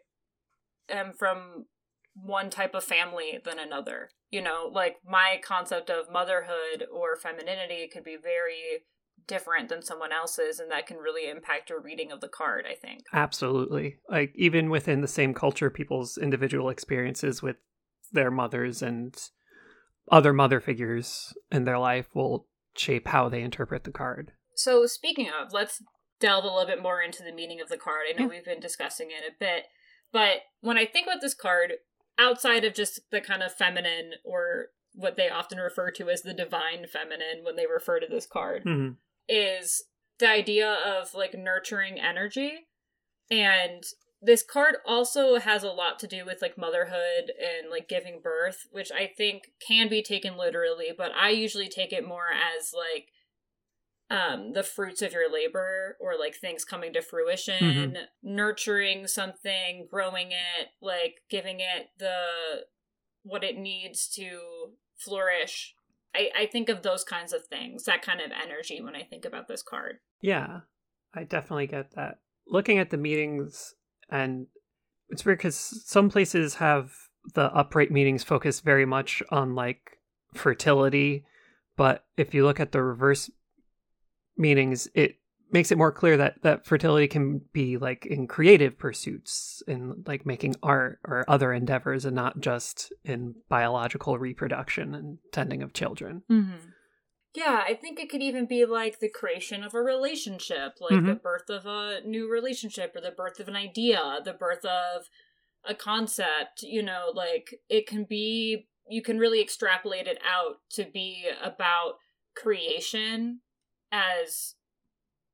am 0.88 1.12
from 1.12 1.66
one 2.14 2.50
type 2.50 2.74
of 2.74 2.84
family 2.84 3.38
than 3.44 3.58
another. 3.58 4.10
You 4.30 4.42
know, 4.42 4.68
like 4.72 4.98
my 5.04 5.40
concept 5.42 5.88
of 5.88 6.10
motherhood 6.10 6.86
or 6.90 7.16
femininity 7.16 7.88
could 7.88 8.04
be 8.04 8.16
very 8.16 8.84
different 9.26 9.68
than 9.68 9.82
someone 9.82 10.12
else's 10.12 10.58
and 10.58 10.70
that 10.70 10.86
can 10.86 10.96
really 10.98 11.28
impact 11.28 11.70
your 11.70 11.80
reading 11.80 12.10
of 12.12 12.20
the 12.20 12.28
card, 12.28 12.64
I 12.70 12.74
think. 12.74 13.04
absolutely 13.12 13.96
like 14.08 14.32
even 14.34 14.70
within 14.70 15.00
the 15.00 15.08
same 15.08 15.34
culture 15.34 15.70
people's 15.70 16.18
individual 16.18 16.68
experiences 16.68 17.42
with 17.42 17.56
their 18.12 18.30
mothers 18.30 18.82
and 18.82 19.16
other 20.10 20.32
mother 20.32 20.60
figures 20.60 21.32
in 21.50 21.64
their 21.64 21.78
life 21.78 22.06
will 22.14 22.46
shape 22.76 23.08
how 23.08 23.28
they 23.28 23.42
interpret 23.42 23.84
the 23.84 23.90
card 23.90 24.32
So, 24.54 24.86
speaking 24.86 25.28
of, 25.28 25.52
let's 25.52 25.82
delve 26.20 26.44
a 26.44 26.48
little 26.48 26.66
bit 26.66 26.82
more 26.82 27.00
into 27.02 27.22
the 27.22 27.32
meaning 27.32 27.60
of 27.60 27.68
the 27.68 27.76
card. 27.76 28.02
I 28.08 28.12
know 28.16 28.24
Yeah. 28.24 28.28
we've 28.36 28.44
been 28.44 28.60
discussing 28.60 29.10
it 29.10 29.24
a 29.28 29.34
bit, 29.38 29.64
but 30.12 30.42
when 30.60 30.76
I 30.78 30.86
think 30.86 31.06
about 31.06 31.20
this 31.20 31.34
card, 31.34 31.72
outside 32.18 32.64
of 32.64 32.74
just 32.74 33.00
the 33.10 33.20
kind 33.20 33.42
of 33.42 33.52
feminine 33.52 34.12
or 34.24 34.68
what 34.94 35.16
they 35.16 35.28
often 35.30 35.58
refer 35.58 35.90
to 35.92 36.10
as 36.10 36.22
the 36.22 36.34
divine 36.34 36.86
feminine 36.86 37.42
when 37.42 37.56
they 37.56 37.66
refer 37.66 37.98
to 37.98 38.06
this 38.06 38.26
card, 38.26 38.64
Mhm. 38.64 38.96
Is 39.28 39.84
the 40.18 40.28
idea 40.28 40.70
of 40.70 41.14
like 41.14 41.34
nurturing 41.34 41.98
energy. 42.00 42.66
And 43.30 43.82
this 44.20 44.42
card 44.44 44.76
also 44.86 45.38
has 45.38 45.64
a 45.64 45.70
lot 45.70 45.98
to 46.00 46.06
do 46.06 46.24
with 46.24 46.40
like 46.42 46.56
motherhood 46.56 47.32
and 47.40 47.70
like 47.70 47.88
giving 47.88 48.20
birth, 48.22 48.66
which 48.70 48.92
I 48.92 49.06
think 49.16 49.52
can 49.66 49.88
be 49.88 50.02
taken 50.02 50.36
literally, 50.36 50.92
but 50.96 51.10
I 51.12 51.30
usually 51.30 51.68
take 51.68 51.92
it 51.92 52.06
more 52.06 52.26
as 52.32 52.72
like 52.72 53.08
um 54.10 54.52
the 54.52 54.62
fruits 54.62 55.00
of 55.02 55.12
your 55.12 55.32
labor 55.32 55.96
or 56.00 56.18
like 56.18 56.36
things 56.36 56.64
coming 56.64 56.92
to 56.92 57.02
fruition, 57.02 57.94
Mhm. 57.96 58.06
nurturing 58.22 59.06
something, 59.06 59.86
growing 59.90 60.32
it, 60.32 60.68
like 60.80 61.22
giving 61.30 61.60
it 61.60 61.90
the 61.98 62.66
what 63.22 63.42
it 63.44 63.56
needs 63.56 64.08
to 64.14 64.76
flourish. 64.98 65.74
I, 66.14 66.30
I 66.36 66.46
think 66.46 66.68
of 66.68 66.82
those 66.82 67.04
kinds 67.04 67.32
of 67.32 67.46
things, 67.46 67.84
that 67.84 68.02
kind 68.02 68.20
of 68.20 68.30
energy 68.30 68.80
when 68.80 68.94
I 68.94 69.02
think 69.02 69.24
about 69.24 69.48
this 69.48 69.62
card. 69.62 69.98
Yeah, 70.20 70.60
I 71.14 71.24
definitely 71.24 71.66
get 71.66 71.94
that. 71.94 72.18
Looking 72.46 72.78
at 72.78 72.90
the 72.90 72.96
meetings, 72.96 73.74
and 74.10 74.46
it's 75.08 75.24
weird 75.24 75.38
because 75.38 75.84
some 75.86 76.10
places 76.10 76.56
have 76.56 76.92
the 77.34 77.52
upright 77.54 77.90
meetings 77.90 78.24
focus 78.24 78.60
very 78.60 78.84
much 78.84 79.22
on 79.30 79.54
like 79.54 79.98
fertility, 80.34 81.24
but 81.76 82.04
if 82.16 82.34
you 82.34 82.44
look 82.44 82.60
at 82.60 82.72
the 82.72 82.82
reverse 82.82 83.30
meanings, 84.36 84.88
it 84.94 85.16
makes 85.52 85.70
it 85.70 85.78
more 85.78 85.92
clear 85.92 86.16
that 86.16 86.42
that 86.42 86.66
fertility 86.66 87.06
can 87.06 87.42
be 87.52 87.76
like 87.76 88.06
in 88.06 88.26
creative 88.26 88.78
pursuits, 88.78 89.62
in 89.68 90.02
like 90.06 90.26
making 90.26 90.56
art 90.62 90.98
or 91.04 91.24
other 91.28 91.52
endeavors, 91.52 92.04
and 92.04 92.16
not 92.16 92.40
just 92.40 92.92
in 93.04 93.34
biological 93.48 94.18
reproduction 94.18 94.94
and 94.94 95.18
tending 95.32 95.62
of 95.62 95.72
children. 95.72 96.22
Mm-hmm. 96.30 96.68
Yeah, 97.34 97.62
I 97.66 97.74
think 97.74 97.98
it 97.98 98.10
could 98.10 98.22
even 98.22 98.46
be 98.46 98.66
like 98.66 98.98
the 98.98 99.08
creation 99.08 99.64
of 99.64 99.74
a 99.74 99.80
relationship, 99.80 100.74
like 100.80 101.02
the 101.02 101.14
birth 101.14 101.48
of 101.48 101.64
a 101.64 102.00
new 102.04 102.30
relationship, 102.30 102.94
or 102.94 103.00
the 103.00 103.10
birth 103.10 103.40
of 103.40 103.48
an 103.48 103.56
idea, 103.56 104.20
the 104.22 104.34
birth 104.34 104.66
of 104.66 105.08
a 105.64 105.74
concept. 105.74 106.62
You 106.62 106.82
know, 106.82 107.10
like 107.14 107.54
it 107.70 107.86
can 107.86 108.04
be, 108.04 108.68
you 108.86 109.00
can 109.00 109.18
really 109.18 109.40
extrapolate 109.40 110.06
it 110.06 110.18
out 110.28 110.56
to 110.72 110.84
be 110.84 111.26
about 111.42 111.94
creation 112.36 113.40
as 113.90 114.54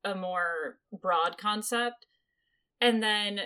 a 0.03 0.15
more 0.15 0.79
broad 0.91 1.37
concept. 1.37 2.05
And 2.81 3.03
then 3.03 3.41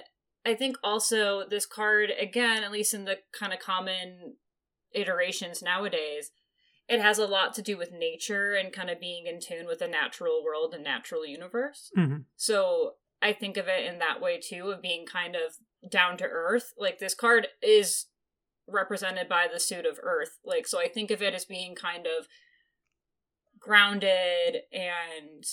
I 0.46 0.56
think 0.56 0.78
also 0.84 1.48
this 1.48 1.66
card, 1.66 2.12
again, 2.20 2.64
at 2.64 2.72
least 2.72 2.94
in 2.94 3.06
the 3.06 3.20
kind 3.32 3.54
of 3.54 3.60
common 3.60 4.36
iterations 4.94 5.62
nowadays, 5.62 6.32
it 6.88 7.02
has 7.02 7.18
a 7.18 7.26
lot 7.26 7.54
to 7.54 7.62
do 7.62 7.78
with 7.78 7.92
nature 7.92 8.54
and 8.54 8.74
kind 8.74 8.90
of 8.90 9.00
being 9.00 9.26
in 9.26 9.40
tune 9.40 9.66
with 9.66 9.80
the 9.80 9.88
natural 9.88 10.44
world 10.44 10.74
and 10.74 10.84
natural 10.84 11.26
universe. 11.26 11.92
Mhm. 11.98 12.26
So 12.36 12.98
I 13.22 13.32
think 13.32 13.56
of 13.58 13.68
it 13.68 13.86
in 13.86 14.00
that 14.00 14.20
way 14.20 14.40
too, 14.40 14.70
of 14.70 14.82
being 14.82 15.06
kind 15.06 15.36
of 15.36 15.56
down 15.90 16.18
to 16.18 16.26
earth. 16.26 16.74
Like 16.78 17.00
this 17.00 17.16
card 17.16 17.48
is 17.62 18.08
represented 18.68 19.30
by 19.30 19.48
the 19.52 19.60
suit 19.60 19.86
of 19.86 20.00
earth. 20.02 20.40
Like, 20.44 20.68
so 20.68 20.80
I 20.80 20.90
think 20.90 21.10
of 21.10 21.22
it 21.22 21.34
as 21.34 21.46
being 21.46 21.74
kind 21.74 22.06
of 22.06 22.28
grounded 23.60 24.64
and 24.72 25.46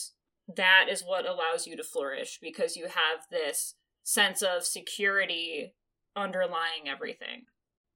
that 0.57 0.87
is 0.90 1.02
what 1.02 1.26
allows 1.26 1.66
you 1.66 1.76
to 1.76 1.83
flourish 1.83 2.38
because 2.40 2.76
you 2.76 2.85
have 2.85 3.26
this 3.30 3.75
sense 4.02 4.42
of 4.42 4.64
security 4.64 5.75
underlying 6.16 6.88
everything. 6.88 7.45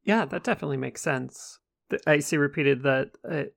Yeah, 0.04 0.24
that 0.26 0.44
definitely 0.44 0.76
makes 0.76 1.00
sense. 1.00 1.58
I 2.06 2.18
see 2.18 2.36
repeated 2.36 2.82
that 2.82 3.10
it 3.24 3.54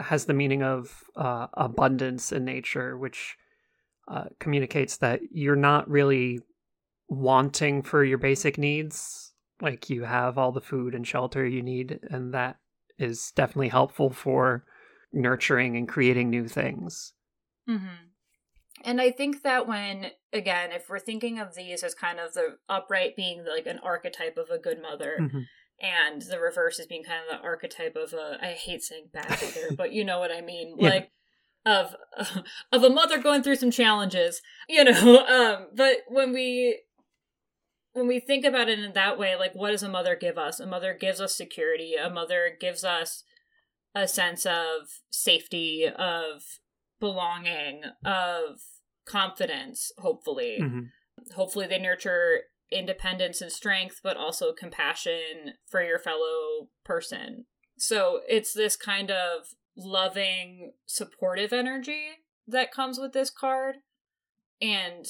has 0.00 0.24
the 0.24 0.34
meaning 0.34 0.62
of 0.62 1.04
uh, 1.16 1.46
abundance 1.54 2.32
in 2.32 2.44
nature, 2.44 2.96
which 2.96 3.36
uh, 4.08 4.24
communicates 4.38 4.98
that 4.98 5.20
you're 5.30 5.56
not 5.56 5.88
really 5.88 6.40
wanting 7.08 7.82
for 7.82 8.04
your 8.04 8.18
basic 8.18 8.58
needs. 8.58 9.32
Like 9.60 9.88
you 9.88 10.04
have 10.04 10.36
all 10.36 10.52
the 10.52 10.60
food 10.60 10.94
and 10.94 11.06
shelter 11.06 11.46
you 11.46 11.62
need, 11.62 11.98
and 12.10 12.34
that 12.34 12.58
is 12.98 13.32
definitely 13.34 13.68
helpful 13.68 14.10
for 14.10 14.64
nurturing 15.12 15.76
and 15.76 15.88
creating 15.88 16.28
new 16.30 16.46
things. 16.46 17.14
Mm-hmm. 17.68 18.06
And 18.84 19.00
I 19.00 19.10
think 19.10 19.42
that 19.42 19.66
when, 19.66 20.10
again, 20.32 20.70
if 20.72 20.88
we're 20.88 20.98
thinking 20.98 21.38
of 21.38 21.54
these 21.54 21.82
as 21.82 21.94
kind 21.94 22.20
of 22.20 22.34
the 22.34 22.58
upright 22.68 23.16
being 23.16 23.44
like 23.44 23.66
an 23.66 23.78
archetype 23.82 24.36
of 24.36 24.50
a 24.50 24.58
good 24.58 24.80
mother, 24.80 25.16
Mhm. 25.20 25.46
and 25.80 26.22
the 26.22 26.38
reverse 26.40 26.78
is 26.78 26.86
being 26.86 27.04
kind 27.04 27.20
of 27.22 27.28
the 27.38 27.42
archetype 27.44 27.96
of 27.96 28.12
a 28.12 28.38
I 28.40 28.52
hate 28.52 28.82
saying 28.82 29.10
bad 29.12 29.28
mother, 29.42 29.74
but 29.76 29.92
you 29.92 30.04
know 30.04 30.18
what 30.18 30.30
I 30.32 30.40
mean, 30.40 30.76
Yeah. 30.78 30.88
like 30.90 31.10
of 31.64 31.96
of 32.72 32.84
a 32.84 32.90
mother 32.90 33.18
going 33.18 33.42
through 33.42 33.56
some 33.56 33.70
challenges, 33.70 34.40
you 34.68 34.84
know. 34.84 35.24
Um, 35.26 35.68
but 35.74 35.98
when 36.08 36.32
we 36.32 36.82
when 37.92 38.06
we 38.06 38.20
think 38.20 38.44
about 38.44 38.68
it 38.68 38.78
in 38.78 38.92
that 38.92 39.18
way, 39.18 39.36
like 39.36 39.54
what 39.54 39.70
does 39.70 39.82
a 39.82 39.88
mother 39.88 40.14
give 40.16 40.36
us? 40.36 40.60
A 40.60 40.66
mother 40.66 40.92
gives 40.92 41.18
us 41.20 41.34
security. 41.34 41.94
A 41.94 42.10
mother 42.10 42.54
gives 42.60 42.84
us 42.84 43.24
a 43.94 44.06
sense 44.06 44.44
of 44.44 45.00
safety, 45.10 45.86
of 45.88 46.42
belonging, 47.00 47.82
of 48.04 48.60
confidence. 49.04 49.92
Hopefully, 49.98 50.58
Mhm. 50.60 50.90
hopefully 51.34 51.66
they 51.66 51.78
nurture 51.78 52.42
independence 52.70 53.40
and 53.40 53.52
strength 53.52 54.00
but 54.02 54.16
also 54.16 54.52
compassion 54.52 55.54
for 55.68 55.84
your 55.84 56.00
fellow 56.00 56.68
person 56.84 57.46
so 57.78 58.20
it's 58.28 58.52
this 58.52 58.74
kind 58.74 59.08
of 59.08 59.54
loving 59.76 60.72
supportive 60.84 61.52
energy 61.52 62.08
that 62.48 62.72
comes 62.72 62.98
with 62.98 63.12
this 63.12 63.30
card 63.30 63.76
and 64.60 65.06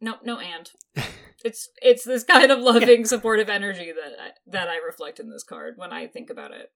no 0.00 0.16
no 0.22 0.38
and 0.38 0.70
it's 1.44 1.68
it's 1.82 2.04
this 2.04 2.22
kind 2.22 2.52
of 2.52 2.60
loving 2.60 3.04
supportive 3.04 3.48
energy 3.50 3.92
that 3.92 4.12
I, 4.20 4.30
that 4.46 4.68
i 4.68 4.76
reflect 4.76 5.18
in 5.18 5.30
this 5.30 5.42
card 5.42 5.74
when 5.76 5.92
i 5.92 6.06
think 6.06 6.30
about 6.30 6.52
it 6.52 6.70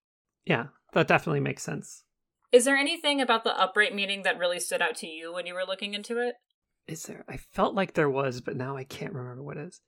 Yeah, 0.45 0.67
that 0.95 1.07
definitely 1.07 1.41
makes 1.41 1.63
sense. 1.63 2.03
Is 2.53 2.65
there 2.65 2.77
anything 2.77 3.21
about 3.21 3.45
the 3.45 3.59
upright 3.61 3.95
meeting 3.95 4.23
that 4.25 4.39
really 4.39 4.61
stood 4.61 4.83
out 4.83 4.97
to 4.97 5.07
you 5.07 5.33
when 5.33 5.47
you 5.47 5.55
were 5.55 5.65
looking 5.67 5.95
into 5.95 6.19
it 6.19 6.35
Is 6.87 7.05
there? 7.05 7.25
I 7.29 7.37
felt 7.37 7.75
like 7.75 7.95
there 7.95 8.11
was, 8.11 8.41
but 8.41 8.57
now 8.57 8.77
I 8.77 8.85
can't 8.85 9.13
remember 9.15 9.43
what 9.43 9.57
is. 9.57 9.81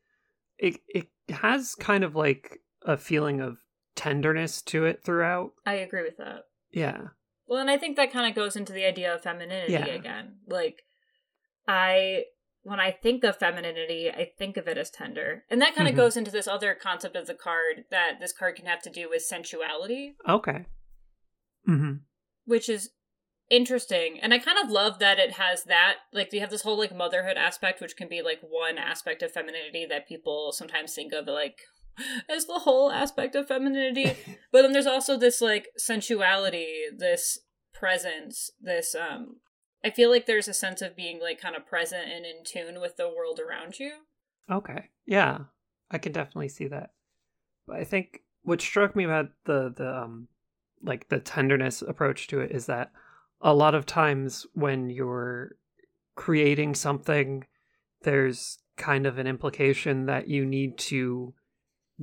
It 0.59 0.77
it 0.89 1.09
has 1.31 1.75
kind 1.75 2.05
of 2.05 2.15
like 2.15 2.59
a 2.85 2.97
feeling 2.97 3.41
of 3.41 3.59
tenderness 3.97 4.63
to 4.63 4.85
it 4.87 5.03
throughout. 5.05 5.53
i 5.67 5.75
agree 5.75 6.03
with 6.03 6.17
that 6.19 6.45
Yeah. 6.71 7.09
Well, 7.47 7.61
and 7.61 7.71
I 7.71 7.77
think 7.77 7.97
that 7.97 8.13
kind 8.13 8.29
of 8.29 8.35
goes 8.35 8.57
into 8.57 8.73
the 8.73 8.85
idea 8.87 9.13
of 9.15 9.23
femininity 9.23 9.73
Yeah. 9.73 9.85
again. 9.87 10.37
Like, 10.47 10.85
I, 11.69 12.25
when 12.63 12.81
I 12.81 12.91
think 12.91 13.25
of 13.25 13.37
femininity, 13.37 14.11
I 14.11 14.33
think 14.39 14.57
of 14.57 14.67
it 14.69 14.79
as 14.79 14.91
tender. 14.91 15.45
And 15.51 15.61
that 15.61 15.75
kind 15.75 15.87
of 15.89 15.93
Mhm. 15.95 15.99
goes 15.99 16.17
into 16.17 16.31
this 16.31 16.49
other 16.49 16.75
concept 16.75 17.15
of 17.17 17.27
the 17.27 17.35
card 17.35 17.85
that 17.91 18.21
this 18.21 18.33
card 18.33 18.57
can 18.57 18.67
have 18.67 18.81
to 18.83 18.91
do 18.91 19.09
with 19.11 19.23
sensuality, 19.23 20.15
Okay. 20.27 20.65
Mm-hmm. 21.69 21.95
Which 22.45 22.69
is 22.69 22.91
interesting. 23.51 24.19
And 24.21 24.33
I 24.33 24.39
kind 24.39 24.59
of 24.63 24.71
love 24.71 24.99
that 24.99 25.19
it 25.19 25.33
has 25.33 25.65
that. 25.65 25.97
Like, 26.13 26.33
you 26.33 26.41
have 26.41 26.51
this 26.51 26.63
whole, 26.63 26.79
like, 26.79 26.95
motherhood 26.95 27.37
aspect, 27.37 27.81
which 27.81 27.97
can 27.97 28.09
be, 28.09 28.23
like, 28.23 28.41
one 28.41 28.79
aspect 28.79 29.23
of 29.23 29.33
femininity 29.33 29.87
that 29.89 30.09
people 30.09 30.53
sometimes 30.53 30.95
think 30.95 31.13
of, 31.13 31.27
like, 31.27 31.61
as 32.29 32.47
the 32.47 32.61
whole 32.61 32.91
aspect 32.91 33.35
of 33.35 33.49
femininity. 33.49 34.17
but 34.53 34.63
then 34.63 34.73
there's 34.73 34.87
also 34.87 35.17
this 35.17 35.41
like 35.41 35.69
sensuality 35.79 36.85
this 36.97 37.39
presence 37.75 38.51
this 38.61 38.95
um 38.95 39.37
i 39.85 39.91
feel 39.91 40.09
like 40.11 40.25
there's 40.27 40.49
a 40.49 40.55
sense 40.55 40.81
of 40.81 40.97
being 40.97 41.21
like 41.21 41.41
kind 41.41 41.57
of 41.57 41.67
present 41.67 42.05
and 42.11 42.25
in 42.25 42.45
tune 42.45 42.81
with 42.81 42.97
the 42.97 43.09
world 43.09 43.41
around 43.41 43.79
you 43.79 43.93
Okay. 44.51 44.89
Yeah. 45.07 45.39
I 45.91 45.99
can 45.99 46.13
definitely 46.13 46.49
see 46.49 46.69
that. 46.69 46.91
But 47.67 47.77
I 47.77 47.85
think 47.85 48.21
what 48.43 48.61
struck 48.61 48.97
me 48.97 49.05
about 49.05 49.31
the 49.45 49.73
the 49.77 50.03
um 50.03 50.29
like 50.83 51.09
the 51.09 51.21
tenderness 51.21 51.83
approach 51.83 52.27
to 52.29 52.41
it 52.41 52.51
is 52.51 52.67
that 52.67 52.91
a 53.41 53.55
lot 53.55 53.75
of 53.75 53.87
times 53.87 54.47
when 54.55 54.91
you're 54.91 55.57
creating 56.15 56.75
something 56.75 57.45
there's 58.03 58.59
kind 58.77 59.07
of 59.07 59.19
an 59.19 59.27
implication 59.27 60.07
that 60.07 60.29
you 60.29 60.45
need 60.45 60.77
to 60.77 61.35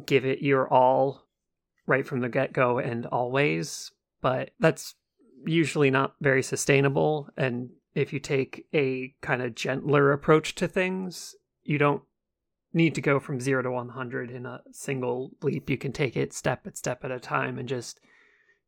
give 0.05 0.25
it 0.25 0.41
your 0.41 0.71
all 0.71 1.27
right 1.85 2.07
from 2.07 2.21
the 2.21 2.29
get-go 2.29 2.77
and 2.79 3.05
always 3.07 3.91
but 4.21 4.51
that's 4.59 4.95
usually 5.45 5.89
not 5.89 6.15
very 6.19 6.43
sustainable. 6.43 7.29
And 7.37 7.69
if 7.95 8.11
you 8.11 8.19
take 8.19 8.65
a 8.73 9.13
kind 9.21 9.41
of 9.41 9.55
gentler 9.55 10.11
approach 10.11 10.55
to 10.55 10.67
things 10.67 11.35
you 11.63 11.77
don't 11.77 12.03
need 12.73 12.95
to 12.95 13.01
go 13.01 13.19
from 13.19 13.39
0 13.39 13.63
to 13.63 13.71
100 13.71 14.31
in 14.31 14.45
a 14.45 14.61
single 14.71 15.31
leap. 15.41 15.69
You 15.69 15.77
can 15.77 15.91
take 15.91 16.15
it 16.15 16.33
step 16.33 16.67
at 16.67 16.77
step 16.77 17.03
at 17.03 17.11
a 17.11 17.19
time 17.19 17.57
and 17.57 17.67
just 17.67 17.99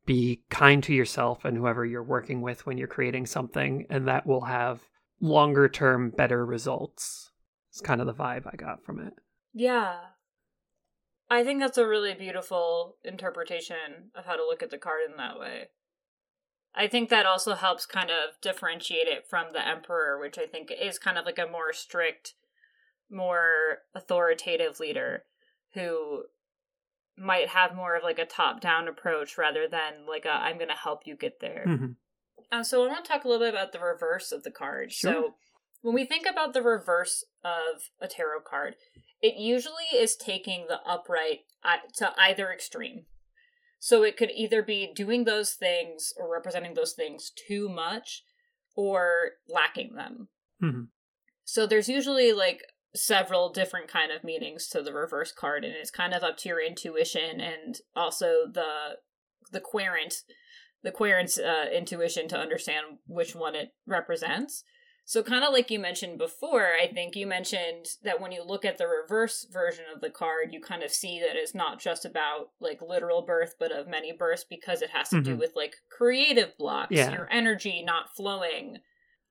be 0.04 0.42
kind 0.50 0.82
to 0.84 0.94
yourself 0.94 1.44
and 1.44 1.56
whoever 1.56 1.84
you're 1.84 2.02
working 2.02 2.40
with 2.40 2.66
when 2.66 2.76
you're 2.76 2.88
creating 2.88 3.26
something 3.26 3.86
and 3.88 4.08
that 4.08 4.26
will 4.26 4.42
have 4.42 4.80
longer 5.20 5.68
term 5.68 6.10
better 6.10 6.44
results. 6.44 7.30
It's 7.70 7.80
kind 7.80 8.00
of 8.00 8.06
the 8.06 8.14
vibe 8.14 8.46
i 8.52 8.56
got 8.56 8.84
from 8.84 9.00
it. 9.00 9.14
Yeah. 9.54 9.96
I 11.30 11.44
think 11.44 11.60
that's 11.60 11.78
a 11.78 11.86
really 11.86 12.14
beautiful 12.14 12.96
interpretation 13.04 14.10
of 14.14 14.26
how 14.26 14.36
to 14.36 14.44
look 14.44 14.62
at 14.62 14.70
the 14.70 14.78
card 14.78 15.00
in 15.08 15.16
that 15.16 15.38
way. 15.38 15.68
I 16.74 16.88
think 16.88 17.08
that 17.08 17.26
also 17.26 17.54
helps 17.54 17.86
kind 17.86 18.10
of 18.10 18.40
differentiate 18.40 19.06
it 19.06 19.26
from 19.26 19.52
the 19.52 19.66
Emperor, 19.66 20.18
which 20.18 20.38
I 20.38 20.46
think 20.46 20.70
is 20.70 20.98
kind 20.98 21.18
of 21.18 21.24
like 21.24 21.38
a 21.38 21.46
more 21.46 21.72
strict, 21.72 22.34
more 23.10 23.78
authoritative 23.94 24.80
leader 24.80 25.24
who 25.74 26.24
might 27.16 27.48
have 27.48 27.74
more 27.74 27.96
of 27.96 28.02
like 28.02 28.18
a 28.18 28.24
top 28.24 28.60
down 28.60 28.88
approach 28.88 29.36
rather 29.36 29.68
than 29.68 30.06
like 30.08 30.24
a 30.24 30.32
I'm 30.32 30.56
going 30.56 30.68
to 30.68 30.74
help 30.74 31.02
you 31.04 31.16
get 31.16 31.40
there. 31.40 31.64
Mm-hmm. 31.66 31.86
Uh, 32.50 32.62
so 32.62 32.84
I 32.84 32.88
want 32.88 33.04
to 33.04 33.10
talk 33.10 33.24
a 33.24 33.28
little 33.28 33.46
bit 33.46 33.54
about 33.54 33.72
the 33.72 33.80
reverse 33.80 34.32
of 34.32 34.42
the 34.42 34.50
card. 34.50 34.92
Sure. 34.92 35.12
So 35.12 35.34
when 35.82 35.94
we 35.94 36.04
think 36.04 36.26
about 36.30 36.54
the 36.54 36.62
reverse 36.62 37.24
of 37.44 37.82
a 38.00 38.08
tarot 38.08 38.42
card, 38.48 38.74
it 39.20 39.36
usually 39.36 39.96
is 39.96 40.16
taking 40.16 40.66
the 40.68 40.80
upright 40.86 41.40
to 41.96 42.12
either 42.18 42.50
extreme. 42.50 43.06
So 43.78 44.04
it 44.04 44.16
could 44.16 44.30
either 44.30 44.62
be 44.62 44.92
doing 44.94 45.24
those 45.24 45.52
things 45.52 46.12
or 46.16 46.32
representing 46.32 46.74
those 46.74 46.92
things 46.92 47.32
too 47.48 47.68
much 47.68 48.22
or 48.76 49.32
lacking 49.48 49.94
them. 49.94 50.28
Mm-hmm. 50.62 50.82
So 51.44 51.66
there's 51.66 51.88
usually 51.88 52.32
like 52.32 52.62
several 52.94 53.50
different 53.50 53.88
kind 53.88 54.12
of 54.12 54.22
meanings 54.22 54.68
to 54.68 54.82
the 54.82 54.92
reverse 54.92 55.32
card 55.32 55.64
and 55.64 55.74
it's 55.74 55.90
kind 55.90 56.12
of 56.12 56.22
up 56.22 56.36
to 56.36 56.48
your 56.48 56.60
intuition 56.60 57.40
and 57.40 57.78
also 57.96 58.44
the 58.52 58.96
the 59.50 59.60
querent 59.60 60.14
the 60.82 60.90
querent's 60.90 61.38
uh, 61.38 61.66
intuition 61.72 62.28
to 62.28 62.38
understand 62.38 62.98
which 63.06 63.34
one 63.34 63.54
it 63.54 63.72
represents. 63.86 64.64
So, 65.04 65.22
kind 65.22 65.44
of 65.44 65.52
like 65.52 65.70
you 65.70 65.80
mentioned 65.80 66.18
before, 66.18 66.74
I 66.80 66.86
think 66.86 67.16
you 67.16 67.26
mentioned 67.26 67.86
that 68.04 68.20
when 68.20 68.30
you 68.30 68.44
look 68.44 68.64
at 68.64 68.78
the 68.78 68.86
reverse 68.86 69.46
version 69.52 69.84
of 69.94 70.00
the 70.00 70.10
card, 70.10 70.48
you 70.52 70.60
kind 70.60 70.82
of 70.82 70.92
see 70.92 71.20
that 71.20 71.34
it's 71.34 71.54
not 71.54 71.80
just 71.80 72.04
about 72.04 72.50
like 72.60 72.80
literal 72.80 73.22
birth, 73.22 73.56
but 73.58 73.72
of 73.72 73.88
many 73.88 74.12
births 74.12 74.44
because 74.48 74.80
it 74.80 74.90
has 74.90 75.08
to 75.08 75.16
mm-hmm. 75.16 75.24
do 75.24 75.36
with 75.36 75.52
like 75.56 75.74
creative 75.90 76.56
blocks, 76.56 76.92
yeah. 76.92 77.10
your 77.10 77.28
energy 77.32 77.82
not 77.84 78.14
flowing, 78.16 78.78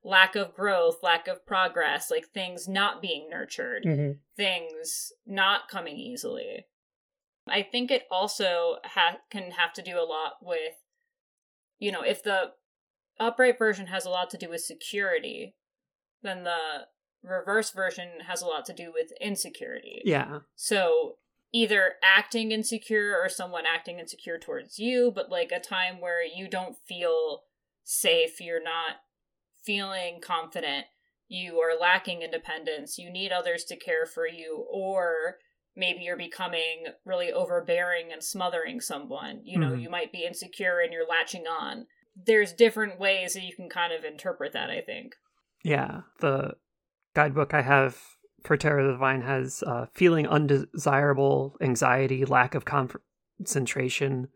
lack 0.03 0.35
of 0.35 0.53
growth, 0.53 0.97
lack 1.03 1.27
of 1.27 1.45
progress, 1.45 2.09
like 2.09 2.27
things 2.27 2.67
not 2.67 3.01
being 3.01 3.29
nurtured, 3.29 3.83
mm-hmm. 3.85 4.11
things 4.35 5.11
not 5.25 5.69
coming 5.69 5.97
easily. 5.97 6.65
I 7.47 7.61
think 7.63 7.91
it 7.91 8.03
also 8.09 8.77
ha- 8.83 9.17
can 9.29 9.51
have 9.51 9.73
to 9.73 9.81
do 9.81 9.97
a 9.97 10.05
lot 10.05 10.33
with, 10.41 10.73
you 11.79 11.91
know, 11.91 12.01
if 12.01 12.23
the 12.23 12.51
upright 13.19 13.57
version 13.57 13.87
has 13.87 14.05
a 14.05 14.09
lot 14.09 14.29
to 14.31 14.37
do 14.37 14.49
with 14.49 14.61
security, 14.61 15.55
then 16.23 16.43
the 16.43 16.87
reverse 17.23 17.71
version 17.71 18.09
has 18.27 18.41
a 18.41 18.47
lot 18.47 18.65
to 18.65 18.73
do 18.73 18.91
with 18.93 19.11
insecurity. 19.19 20.01
Yeah. 20.03 20.39
So 20.55 21.17
either 21.53 21.93
acting 22.03 22.51
insecure 22.51 23.15
or 23.21 23.29
someone 23.29 23.63
acting 23.71 23.99
insecure 23.99 24.39
towards 24.39 24.79
you, 24.79 25.11
but 25.13 25.29
like 25.29 25.51
a 25.51 25.59
time 25.59 25.99
where 25.99 26.23
you 26.23 26.47
don't 26.47 26.77
feel 26.87 27.43
safe, 27.83 28.39
you're 28.39 28.63
not 28.63 28.97
feeling 29.63 30.19
confident, 30.21 30.85
you 31.27 31.59
are 31.59 31.79
lacking 31.79 32.21
independence, 32.21 32.97
you 32.97 33.09
need 33.09 33.31
others 33.31 33.63
to 33.65 33.77
care 33.77 34.05
for 34.05 34.27
you, 34.27 34.65
or 34.69 35.37
maybe 35.75 36.01
you're 36.01 36.17
becoming 36.17 36.87
really 37.05 37.31
overbearing 37.31 38.11
and 38.11 38.23
smothering 38.23 38.81
someone. 38.81 39.39
You 39.43 39.59
know, 39.59 39.71
Mhm. 39.71 39.81
you 39.81 39.89
might 39.89 40.11
be 40.11 40.25
insecure 40.25 40.79
and 40.79 40.91
you're 40.91 41.07
latching 41.07 41.47
on. 41.47 41.87
There's 42.15 42.51
different 42.51 42.99
ways 42.99 43.33
that 43.33 43.43
you 43.43 43.55
can 43.55 43.69
kind 43.69 43.93
of 43.93 44.03
interpret 44.03 44.51
that, 44.51 44.69
I 44.69 44.81
think. 44.81 45.15
Yeah. 45.63 46.01
The 46.19 46.57
guidebook 47.13 47.53
I 47.53 47.61
have 47.61 47.97
for 48.43 48.57
Tarot 48.57 48.87
the 48.87 48.93
Divine 48.93 49.21
has 49.21 49.63
uh, 49.63 49.85
feeling 49.93 50.27
undesirable, 50.27 51.55
anxiety, 51.61 52.25
lack 52.25 52.53
of 52.55 52.65
concentration, 52.65 54.27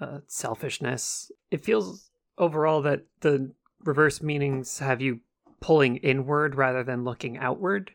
uh, 0.00 0.20
selfishness. 0.26 1.30
It 1.50 1.64
feels 1.64 2.10
overall 2.36 2.82
that 2.82 3.06
the 3.20 3.54
reverse 3.84 4.22
meanings 4.22 4.78
have 4.80 5.00
you 5.00 5.20
pulling 5.60 5.96
inward 5.98 6.54
rather 6.54 6.82
than 6.84 7.04
looking 7.04 7.36
outward. 7.38 7.92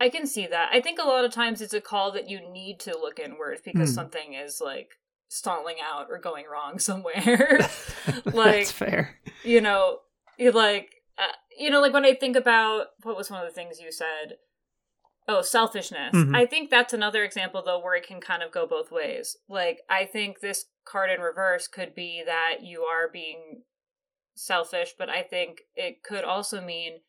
I 0.00 0.08
can 0.08 0.26
see 0.26 0.46
that. 0.46 0.68
I 0.72 0.80
think 0.80 0.98
a 1.00 1.06
lot 1.06 1.24
of 1.24 1.32
times 1.32 1.60
it's 1.60 1.74
a 1.74 1.80
call 1.80 2.12
that 2.12 2.28
you 2.30 2.40
need 2.52 2.78
to 2.80 2.92
look 2.96 3.18
inward 3.18 3.58
because 3.64 3.90
Hmm. 3.90 3.94
something 3.94 4.34
is 4.34 4.60
like 4.64 4.90
stalling 5.28 5.76
out 5.82 6.06
or 6.10 6.18
going 6.18 6.44
wrong 6.50 6.78
somewhere. 6.78 7.58
like 8.26 8.34
That's 8.34 8.72
fair. 8.72 9.16
you 9.44 9.60
know, 9.60 9.98
you 10.38 10.52
like 10.52 10.90
uh, 11.18 11.32
you 11.58 11.68
know, 11.70 11.80
like 11.80 11.92
when 11.92 12.04
I 12.04 12.14
think 12.14 12.36
about 12.36 12.86
what 13.02 13.16
was 13.16 13.28
one 13.30 13.40
of 13.44 13.48
the 13.48 13.54
things 13.54 13.80
you 13.80 13.90
said. 13.92 14.36
Oh, 15.30 15.42
selfishness. 15.42 16.14
Mhm. 16.14 16.34
I 16.34 16.46
think 16.46 16.70
that's 16.70 16.94
another 16.94 17.22
example 17.22 17.62
though 17.62 17.80
where 17.80 17.94
it 17.96 18.06
can 18.06 18.18
kind 18.20 18.42
of 18.42 18.50
go 18.50 18.66
both 18.66 18.90
ways. 18.90 19.36
Like 19.48 19.80
I 19.90 20.04
think 20.06 20.40
this 20.40 20.66
card 20.86 21.10
in 21.10 21.20
reverse 21.20 21.66
could 21.68 21.94
be 21.94 22.22
that 22.24 22.62
you 22.62 22.82
are 22.82 23.10
being 23.12 23.62
selfish, 24.38 24.94
but 24.98 25.08
I 25.08 25.22
think 25.22 25.62
it 25.74 26.02
could 26.02 26.24
also 26.24 26.60
mean 26.60 27.00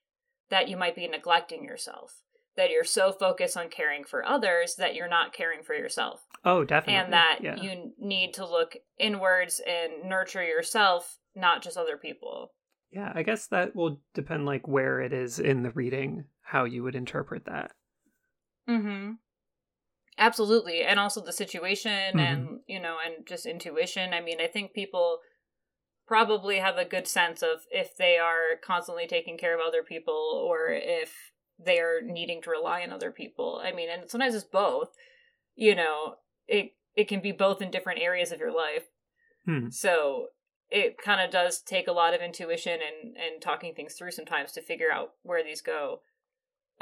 that 0.49 0.67
you 0.67 0.77
might 0.77 0.95
be 0.95 1.07
neglecting 1.07 1.63
yourself. 1.63 2.23
That 2.57 2.71
you're 2.71 2.83
so 2.83 3.11
focused 3.13 3.55
on 3.55 3.69
caring 3.69 4.03
for 4.03 4.25
others 4.25 4.75
that 4.75 4.93
you're 4.95 5.07
not 5.07 5.31
caring 5.31 5.63
for 5.63 5.73
yourself 5.75 6.25
Oh, 6.43 6.65
definitely. 6.65 6.95
and 7.01 7.13
that 7.13 7.39
yeah. 7.41 7.55
you 7.55 7.93
need 7.97 8.33
to 8.33 8.45
look 8.45 8.75
inwards 8.97 9.61
and 9.65 10.09
nurture 10.09 10.43
yourself, 10.43 11.19
not 11.35 11.61
just 11.63 11.77
other 11.77 11.95
people. 11.95 12.51
Yeah, 12.91 13.13
I 13.15 13.23
guess 13.23 13.47
that 13.47 13.75
will 13.75 14.01
depend 14.13 14.45
like 14.45 14.67
where 14.67 14.99
it 14.99 15.13
is 15.13 15.39
in 15.39 15.63
the 15.63 15.71
reading, 15.71 16.25
how 16.41 16.65
you 16.65 16.83
would 16.83 16.95
interpret 16.95 17.45
that. 17.45 17.71
Mm-hmm. 18.67 19.11
Absolutely. 20.17 20.81
And 20.81 20.99
also 20.99 21.21
the 21.21 21.31
situation 21.31 22.15
Mhm. 22.15 22.19
and, 22.19 22.59
you 22.67 22.79
know, 22.79 22.97
and 23.05 23.25
just 23.25 23.45
intuition. 23.45 24.13
I 24.13 24.19
mean, 24.21 24.41
I 24.41 24.47
think 24.47 24.73
people 24.73 25.19
probably 26.09 26.57
have 26.57 26.75
a 26.75 26.85
good 26.85 27.07
sense 27.07 27.43
of 27.43 27.67
if 27.69 27.95
they 27.95 28.17
are 28.17 28.57
constantly 28.63 29.05
taking 29.05 29.37
care 29.37 29.53
of 29.53 29.61
other 29.65 29.83
people 29.83 30.43
or 30.43 30.69
if 30.71 31.31
they 31.63 31.77
are 31.77 32.01
needing 32.03 32.41
to 32.41 32.49
rely 32.49 32.81
on 32.81 32.91
other 32.91 33.11
people. 33.11 33.61
I 33.63 33.71
mean, 33.71 33.91
and 33.91 34.09
sometimes 34.09 34.33
it's 34.33 34.43
both. 34.43 34.89
You 35.55 35.75
know, 35.75 36.15
it 36.47 36.71
it 36.95 37.07
can 37.07 37.21
be 37.21 37.31
both 37.31 37.61
in 37.61 37.69
different 37.69 38.01
areas 38.01 38.31
of 38.31 38.39
your 38.39 38.51
life. 38.51 38.85
Hmm. 39.45 39.69
So 39.69 40.29
it 40.71 40.97
kind 40.97 41.21
of 41.21 41.29
does 41.29 41.61
take 41.61 41.87
a 41.87 41.91
lot 41.91 42.15
of 42.15 42.21
intuition 42.21 42.79
and 42.81 43.15
and 43.15 43.39
talking 43.39 43.75
things 43.75 43.93
through 43.93 44.11
sometimes 44.11 44.51
to 44.53 44.63
figure 44.63 44.91
out 44.91 45.11
where 45.21 45.43
these 45.43 45.61
go. 45.61 46.01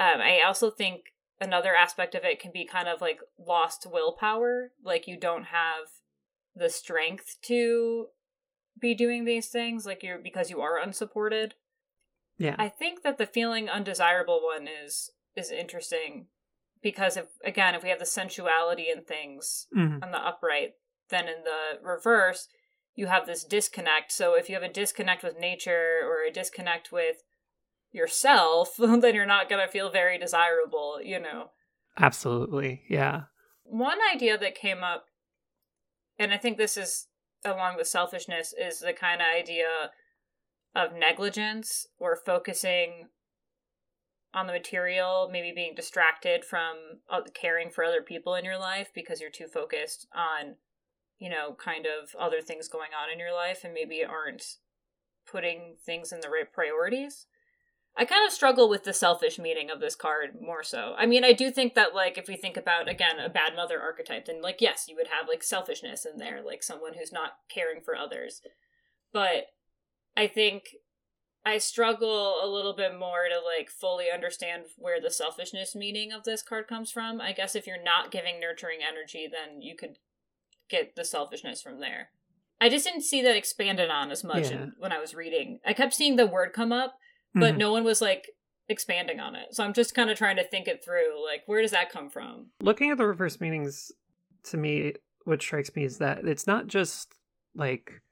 Um, 0.00 0.22
I 0.22 0.40
also 0.46 0.70
think 0.70 1.02
another 1.38 1.74
aspect 1.74 2.14
of 2.14 2.24
it 2.24 2.40
can 2.40 2.50
be 2.50 2.64
kind 2.64 2.88
of 2.88 3.02
like 3.02 3.20
lost 3.38 3.86
willpower, 3.92 4.72
like 4.82 5.06
you 5.06 5.18
don't 5.18 5.44
have 5.44 5.88
the 6.56 6.70
strength 6.70 7.36
to 7.42 8.06
be 8.80 8.94
doing 8.94 9.24
these 9.24 9.48
things, 9.48 9.86
like 9.86 10.02
you're 10.02 10.18
because 10.18 10.50
you 10.50 10.60
are 10.60 10.78
unsupported. 10.78 11.54
Yeah. 12.36 12.54
I 12.58 12.68
think 12.68 13.02
that 13.02 13.18
the 13.18 13.26
feeling 13.26 13.68
undesirable 13.68 14.40
one 14.42 14.68
is 14.68 15.10
is 15.36 15.50
interesting 15.50 16.26
because 16.82 17.16
if 17.16 17.26
again, 17.44 17.74
if 17.74 17.82
we 17.82 17.90
have 17.90 17.98
the 17.98 18.04
sensuality 18.06 18.90
in 18.90 19.02
things 19.02 19.66
Mhm. 19.76 20.02
on 20.02 20.10
the 20.12 20.24
upright, 20.24 20.74
then 21.08 21.28
in 21.28 21.44
the 21.44 21.78
reverse, 21.82 22.48
you 22.94 23.06
have 23.06 23.26
this 23.26 23.44
disconnect. 23.44 24.12
So 24.12 24.34
if 24.34 24.48
you 24.48 24.54
have 24.54 24.62
a 24.64 24.72
disconnect 24.72 25.22
with 25.22 25.38
nature 25.38 26.00
or 26.04 26.22
a 26.22 26.30
disconnect 26.32 26.92
with 26.92 27.22
yourself, 27.90 28.76
then 28.78 29.14
you're 29.14 29.26
not 29.26 29.48
going 29.48 29.64
to 29.64 29.70
feel 29.70 29.90
very 29.90 30.18
desirable, 30.18 31.00
you 31.02 31.18
know. 31.18 31.50
Absolutely. 31.96 32.84
Yeah. 32.88 33.22
One 33.64 33.98
idea 34.14 34.38
that 34.38 34.54
came 34.54 34.82
up, 34.84 35.06
and 36.18 36.32
I 36.32 36.36
think 36.36 36.56
this 36.56 36.76
is 36.76 37.07
along 37.44 37.76
with 37.76 37.86
selfishness, 37.86 38.54
is 38.58 38.80
the 38.80 38.92
kind 38.92 39.20
of 39.20 39.26
idea 39.26 39.90
of 40.74 40.94
negligence 40.98 41.86
or 41.98 42.16
focusing 42.16 43.08
on 44.34 44.46
the 44.46 44.52
material, 44.52 45.28
maybe 45.32 45.52
being 45.54 45.74
distracted 45.74 46.44
from 46.44 46.76
uh, 47.08 47.20
caring 47.34 47.70
for 47.70 47.84
other 47.84 48.02
people 48.02 48.34
in 48.34 48.44
your 48.44 48.58
life 48.58 48.90
because 48.94 49.20
you're 49.20 49.30
too 49.30 49.46
focused 49.46 50.06
on, 50.14 50.56
you 51.18 51.30
know, 51.30 51.54
kind 51.54 51.86
of 51.86 52.14
other 52.18 52.40
things 52.40 52.68
going 52.68 52.90
on 53.00 53.10
in 53.12 53.18
your 53.18 53.32
life 53.32 53.64
and 53.64 53.72
maybe 53.72 54.04
aren't 54.04 54.56
putting 55.30 55.76
things 55.84 56.12
in 56.12 56.20
the 56.20 56.28
right 56.28 56.52
priorities. 56.52 57.26
I 57.96 58.04
kind 58.04 58.24
of 58.26 58.32
struggle 58.32 58.68
with 58.68 58.84
the 58.84 58.92
selfish 58.92 59.38
meaning 59.38 59.70
of 59.70 59.80
this 59.80 59.96
card 59.96 60.40
more 60.40 60.62
so. 60.62 60.94
I 60.96 61.06
mean, 61.06 61.24
I 61.24 61.32
do 61.32 61.50
think 61.50 61.74
that, 61.74 61.94
like, 61.94 62.16
if 62.16 62.28
we 62.28 62.36
think 62.36 62.56
about, 62.56 62.88
again, 62.88 63.18
a 63.18 63.28
bad 63.28 63.56
mother 63.56 63.80
archetype, 63.80 64.26
then, 64.26 64.40
like, 64.40 64.60
yes, 64.60 64.84
you 64.88 64.94
would 64.94 65.08
have, 65.08 65.28
like, 65.28 65.42
selfishness 65.42 66.06
in 66.06 66.18
there, 66.18 66.40
like 66.40 66.62
someone 66.62 66.94
who's 66.94 67.12
not 67.12 67.32
caring 67.48 67.80
for 67.80 67.96
others. 67.96 68.40
But 69.12 69.46
I 70.16 70.28
think 70.28 70.76
I 71.44 71.58
struggle 71.58 72.36
a 72.42 72.46
little 72.46 72.74
bit 72.76 72.96
more 72.96 73.24
to, 73.28 73.40
like, 73.44 73.68
fully 73.68 74.06
understand 74.12 74.64
where 74.76 75.00
the 75.00 75.10
selfishness 75.10 75.74
meaning 75.74 76.12
of 76.12 76.22
this 76.22 76.42
card 76.42 76.68
comes 76.68 76.92
from. 76.92 77.20
I 77.20 77.32
guess 77.32 77.56
if 77.56 77.66
you're 77.66 77.82
not 77.82 78.12
giving 78.12 78.38
nurturing 78.38 78.78
energy, 78.86 79.28
then 79.30 79.60
you 79.60 79.74
could 79.76 79.96
get 80.68 80.94
the 80.94 81.04
selfishness 81.04 81.62
from 81.62 81.80
there. 81.80 82.10
I 82.60 82.68
just 82.68 82.84
didn't 82.84 83.02
see 83.02 83.22
that 83.22 83.36
expanded 83.36 83.88
on 83.90 84.10
as 84.10 84.22
much 84.22 84.50
Yeah. 84.50 84.62
in, 84.62 84.72
when 84.78 84.92
I 84.92 84.98
was 84.98 85.14
reading. 85.14 85.60
I 85.64 85.72
kept 85.72 85.94
seeing 85.94 86.16
the 86.16 86.26
word 86.26 86.52
come 86.52 86.72
up, 86.72 86.98
but 87.40 87.54
Mhm. 87.54 87.58
no 87.58 87.72
one 87.72 87.84
was 87.84 88.00
like 88.00 88.30
expanding 88.68 89.18
on 89.20 89.34
it. 89.34 89.54
So 89.54 89.64
I'm 89.64 89.72
just 89.72 89.94
kind 89.94 90.10
of 90.10 90.18
trying 90.18 90.36
to 90.36 90.44
think 90.44 90.68
it 90.68 90.84
through. 90.84 91.24
Like, 91.24 91.42
where 91.46 91.62
does 91.62 91.70
that 91.70 91.90
come 91.90 92.08
from? 92.10 92.50
Looking 92.60 92.90
at 92.90 92.98
the 92.98 93.06
reverse 93.06 93.40
meanings 93.40 93.92
to 94.44 94.56
me, 94.56 94.94
what 95.24 95.40
strikes 95.42 95.74
me 95.74 95.84
is 95.84 95.98
that 95.98 96.24
it's 96.26 96.46
not 96.46 96.66
just 96.66 97.14
like 97.54 98.02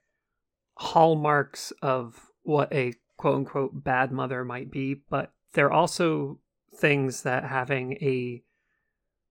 hallmarks 0.77 1.71
of 1.81 2.31
what 2.43 2.71
a 2.73 2.93
quote 3.17 3.35
unquote 3.35 3.83
bad 3.83 4.11
mother 4.11 4.43
might 4.45 4.71
be, 4.71 4.93
but 4.93 5.31
they're 5.53 5.71
also 5.71 6.39
things 6.75 7.23
that 7.23 7.43
having 7.45 7.93
a 7.93 8.43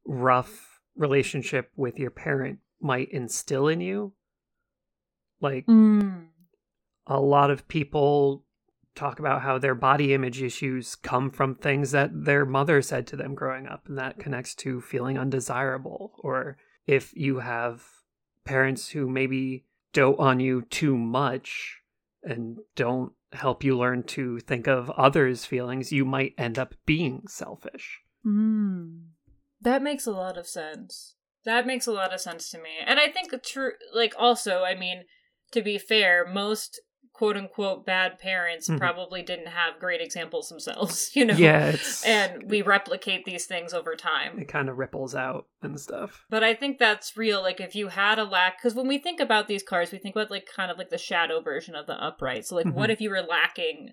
rough 0.05 0.81
relationship 0.97 1.71
with 1.77 1.99
your 1.99 2.11
parent 2.11 2.59
might 2.81 3.11
instill 3.11 3.69
in 3.69 3.81
you. 3.81 4.13
Like 5.41 5.67
Mm. 5.67 6.29
a 7.07 7.21
lot 7.21 7.51
of 7.51 7.69
people 7.69 8.45
talk 8.97 9.21
about 9.21 9.43
how 9.43 9.59
their 9.59 9.75
body 9.75 10.13
image 10.15 10.43
issues 10.43 10.97
come 10.97 11.31
from 11.31 11.55
things 11.55 11.93
that 11.93 12.11
their 12.25 12.45
mother 12.45 12.83
said 12.83 13.07
to 13.09 13.17
them 13.17 13.35
growing 13.35 13.69
up, 13.69 13.87
and 13.87 13.97
that 13.99 14.19
connects 14.19 14.55
to 14.57 14.81
feeling 14.81 15.19
undesirable. 15.19 16.15
Or 16.19 16.57
if 16.87 17.15
you 17.15 17.39
have 17.39 17.85
parents 18.45 18.89
who 18.89 19.09
maybe 19.09 19.67
dote 19.93 20.19
on 20.19 20.41
you 20.41 20.63
too 20.63 20.97
much 20.97 21.81
and 22.23 22.59
don't 22.75 23.13
help 23.33 23.63
you 23.63 23.77
learn 23.77 24.03
to 24.03 24.41
think 24.41 24.67
of 24.67 24.91
others' 24.91 25.45
feelings, 25.45 25.93
you 25.93 26.05
might 26.05 26.35
end 26.39 26.59
up 26.59 26.75
being 26.87 27.23
selfish. 27.29 28.01
Mm. 28.25 29.03
That 29.61 29.83
makes 29.83 30.07
a 30.07 30.13
lot 30.13 30.37
of 30.39 30.47
sense. 30.47 31.15
That 31.45 31.67
makes 31.67 31.87
a 31.87 31.93
lot 31.93 32.13
of 32.13 32.21
sense 32.21 32.51
to 32.51 32.59
me. 32.59 32.71
And 32.85 32.99
I 32.99 33.09
think 33.09 33.33
true, 33.43 33.73
like, 33.95 34.15
also, 34.19 34.65
I 34.65 34.75
mean, 34.75 35.05
to 35.53 35.63
be 35.63 35.79
fair, 35.79 36.27
most 36.27 36.81
quote 37.17 37.37
unquote 37.37 37.87
bad 37.87 38.19
parents 38.19 38.69
Mhm. 38.69 38.79
probably 38.79 39.23
didn't 39.23 39.47
have 39.49 39.79
great 39.81 40.01
examples 40.03 40.49
themselves, 40.51 41.11
you 41.17 41.25
know? 41.25 41.35
Yeah, 41.35 41.69
it's 41.69 42.05
And 42.07 42.51
we 42.51 42.61
replicate 42.63 43.25
these 43.25 43.47
things 43.47 43.73
over 43.73 43.95
time. 43.97 44.39
it 44.39 44.49
kind 44.49 44.69
of 44.69 44.77
ripples 44.77 45.15
out 45.15 45.47
and 45.63 45.81
stuff. 45.81 46.25
But 46.29 46.45
I 46.45 46.53
think 46.55 46.79
that's 46.79 47.17
real. 47.17 47.41
Like, 47.41 47.61
if 47.61 47.75
you 47.75 47.89
had 47.89 48.19
a 48.19 48.25
lack, 48.25 48.59
because 48.59 48.75
when 48.75 48.87
we 48.89 48.99
think 48.99 49.19
about 49.21 49.49
these 49.49 49.63
cards, 49.63 49.93
we 49.93 49.99
think 49.99 50.15
about 50.15 50.31
like 50.31 50.47
kind 50.55 50.71
of 50.71 50.77
like 50.77 50.91
the 50.91 50.99
shadow 50.99 51.41
version 51.41 51.75
of 51.75 51.87
the 51.87 51.95
upright. 52.05 52.45
So, 52.47 52.57
like, 52.57 52.67
what 52.67 52.91
Mhm. 52.91 52.93
if 52.93 53.01
you 53.01 53.11
were 53.11 53.23
lacking 53.23 53.93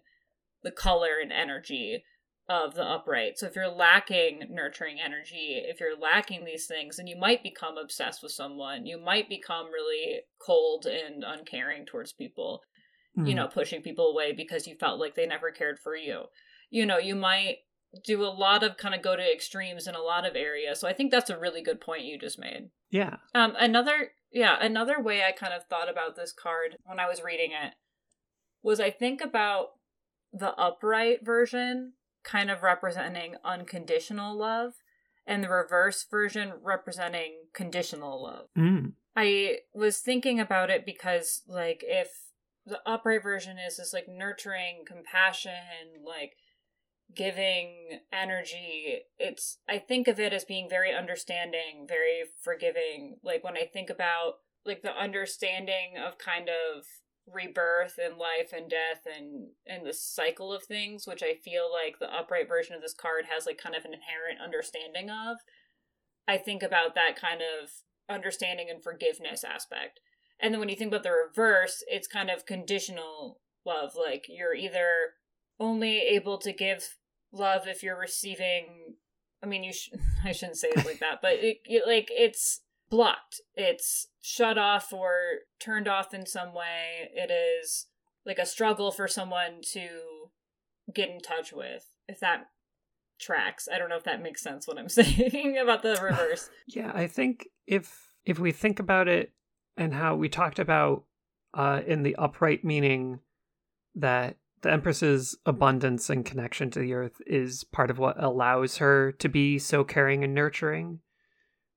the 0.62 0.72
color 0.72 1.20
and 1.22 1.32
energy 1.32 2.04
of 2.50 2.76
the 2.76 2.84
upright? 2.84 3.38
So, 3.40 3.48
if 3.48 3.56
you're 3.56 3.70
lacking 3.70 4.48
nurturing 4.50 5.00
energy, 5.00 5.64
if 5.66 5.80
you're 5.80 5.98
lacking 5.98 6.44
these 6.44 6.68
things, 6.68 6.98
then 6.98 7.08
you 7.08 7.16
might 7.16 7.42
become 7.42 7.78
obsessed 7.78 8.22
with 8.22 8.34
someone. 8.34 8.86
You 8.86 9.00
might 9.00 9.30
become 9.30 9.68
really 9.68 10.22
cold 10.40 10.86
and 10.86 11.24
uncaring 11.24 11.86
towards 11.86 12.12
people 12.12 12.62
you 13.16 13.24
Mm. 13.34 13.36
know, 13.36 13.48
pushing 13.48 13.82
people 13.82 14.08
away 14.10 14.32
because 14.34 14.68
you 14.68 14.76
felt 14.76 15.00
like 15.00 15.16
they 15.16 15.26
never 15.28 15.52
cared 15.52 15.80
for 15.80 15.96
you. 15.96 16.24
You 16.70 16.86
know, 16.86 16.98
you 16.98 17.16
might 17.16 17.60
do 18.04 18.24
a 18.24 18.34
lot 18.34 18.64
of 18.64 18.76
kind 18.78 18.96
of 18.96 19.02
go 19.04 19.16
to 19.16 19.32
extremes 19.32 19.86
in 19.88 19.94
a 19.94 20.02
lot 20.02 20.26
of 20.26 20.36
areas. 20.36 20.80
So 20.80 20.88
I 20.88 20.94
think 20.94 21.12
that's 21.12 21.30
a 21.30 21.38
really 21.38 21.62
good 21.62 21.80
point 21.80 22.06
you 22.06 22.18
just 22.18 22.40
made. 22.40 22.72
yeah. 22.90 23.18
Um 23.36 23.56
another 23.60 24.14
yeah, 24.32 24.58
another 24.60 25.00
way 25.00 25.24
I 25.24 25.32
kind 25.32 25.54
of 25.54 25.66
thought 25.66 25.90
about 25.90 26.16
this 26.16 26.34
card 26.34 26.78
when 26.86 27.00
I 27.00 27.08
was 27.08 27.22
reading 27.24 27.52
it 27.52 27.76
was 28.64 28.80
I 28.80 28.90
think 28.90 29.22
about 29.22 29.74
the 30.32 30.56
upright 30.56 31.24
version 31.24 31.94
kind 32.24 32.50
of 32.50 32.64
representing 32.64 33.36
unconditional 33.46 34.36
love 34.36 34.74
and 35.28 35.44
the 35.44 35.50
reverse 35.50 36.04
version 36.10 36.54
representing 36.64 37.44
conditional 37.54 38.24
love. 38.24 38.48
Mm. 38.58 38.94
I 39.16 39.60
was 39.76 40.00
thinking 40.00 40.40
about 40.40 40.72
it 40.72 40.84
because, 40.86 41.44
like, 41.48 41.84
if 41.86 42.10
the 42.66 42.80
upright 42.86 43.24
version 43.24 43.58
is 43.58 43.78
this, 43.78 43.94
like, 43.94 44.08
nurturing, 44.08 44.84
compassion, 44.86 46.04
like, 46.06 46.34
giving 47.14 48.00
energy, 48.12 49.02
it's, 49.20 49.58
I 49.70 49.78
think 49.78 50.08
of 50.08 50.20
it 50.20 50.34
as 50.34 50.46
being 50.46 50.70
very 50.70 50.94
understanding, 50.94 51.86
very 51.88 52.24
forgiving. 52.42 53.18
Like, 53.24 53.44
when 53.44 53.58
I 53.58 53.70
think 53.72 53.90
about, 53.90 54.36
like, 54.66 54.82
the 54.82 54.98
understanding 54.98 55.96
of 56.04 56.18
kind 56.18 56.50
of 56.50 56.86
rebirth 57.32 57.98
and 58.04 58.18
life 58.18 58.52
and 58.54 58.70
death 58.70 59.04
and 59.06 59.48
and 59.66 59.86
the 59.86 59.94
cycle 59.94 60.52
of 60.52 60.62
things 60.62 61.08
which 61.08 61.24
i 61.24 61.34
feel 61.34 61.72
like 61.72 61.98
the 61.98 62.14
upright 62.14 62.50
version 62.50 62.76
of 62.76 62.82
this 62.82 62.94
card 62.94 63.24
has 63.34 63.46
like 63.46 63.58
kind 63.58 63.78
of 63.78 63.86
an 63.86 63.94
inherent 63.94 64.42
understanding 64.44 65.10
of 65.10 65.38
i 66.28 66.38
think 66.38 66.62
about 66.62 66.96
that 66.96 67.16
kind 67.16 67.40
of 67.40 67.70
understanding 68.10 68.68
and 68.70 68.84
forgiveness 68.84 69.44
aspect. 69.44 70.00
And 70.40 70.54
then 70.54 70.60
when 70.60 70.70
you 70.70 70.76
think 70.76 70.90
about 70.90 71.04
the 71.04 71.12
reverse, 71.12 71.84
it's 71.88 72.08
kind 72.08 72.30
of 72.30 72.46
conditional 72.46 73.40
love. 73.66 73.94
Like 73.96 74.26
you're 74.28 74.56
either 74.56 75.14
only 75.60 76.00
able 76.00 76.38
to 76.40 76.52
give 76.52 76.98
love 77.32 77.68
if 77.68 77.84
you're 77.84 78.00
receiving. 78.00 78.96
I 79.42 79.46
mean, 79.46 79.64
you. 79.64 79.74
Sh- 79.74 79.90
I 80.24 80.32
shouldn't 80.32 80.58
say 80.58 80.70
it 80.70 80.86
like 80.86 81.00
that, 81.00 81.20
but 81.22 81.34
it, 81.34 81.58
it, 81.66 81.84
like 81.88 82.08
it's 82.12 82.62
blocked. 82.90 83.42
It's 83.56 84.08
shut 84.22 84.58
off 84.58 84.94
or 84.94 85.14
turned 85.60 85.88
off 85.88 86.14
in 86.14 86.26
some 86.26 86.54
way. 86.54 87.10
It 87.14 87.32
is 87.32 87.88
like 88.26 88.38
a 88.38 88.46
struggle 88.46 88.92
for 88.92 89.08
someone 89.08 89.62
to 89.74 89.88
get 90.94 91.10
in 91.10 91.20
touch 91.20 91.52
with. 91.52 91.86
If 92.08 92.20
that 92.20 92.48
tracks, 93.20 93.68
I 93.74 93.78
don't 93.78 93.90
know 93.90 93.98
if 93.98 94.04
that 94.04 94.22
makes 94.22 94.42
sense. 94.42 94.68
What 94.68 94.78
I'm 94.78 94.90
saying 94.90 95.58
about 95.62 95.84
the 95.84 96.00
reverse. 96.02 96.50
Yeah, 96.68 96.92
I 96.94 97.08
think 97.08 97.48
if 97.68 98.12
if 98.26 98.40
we 98.40 98.52
think 98.52 98.80
about 98.80 99.08
it 99.08 99.32
and 99.78 99.94
how 99.94 100.16
we 100.16 100.30
talked 100.30 100.60
about 100.60 101.04
uh, 101.54 101.82
in 101.86 102.04
the 102.04 102.16
upright 102.16 102.64
meaning 102.64 103.20
that 103.96 104.38
the 104.62 104.72
Empress's 104.72 105.38
abundance 105.46 106.10
and 106.10 106.26
connection 106.26 106.72
to 106.72 106.80
the 106.80 106.94
earth 106.94 107.22
is 107.28 107.64
part 107.64 107.92
of 107.92 108.00
what 108.00 108.22
allows 108.22 108.78
her 108.78 109.12
to 109.14 109.28
be 109.28 109.60
so 109.60 109.84
caring 109.84 110.24
and 110.24 110.34
nurturing 110.34 111.00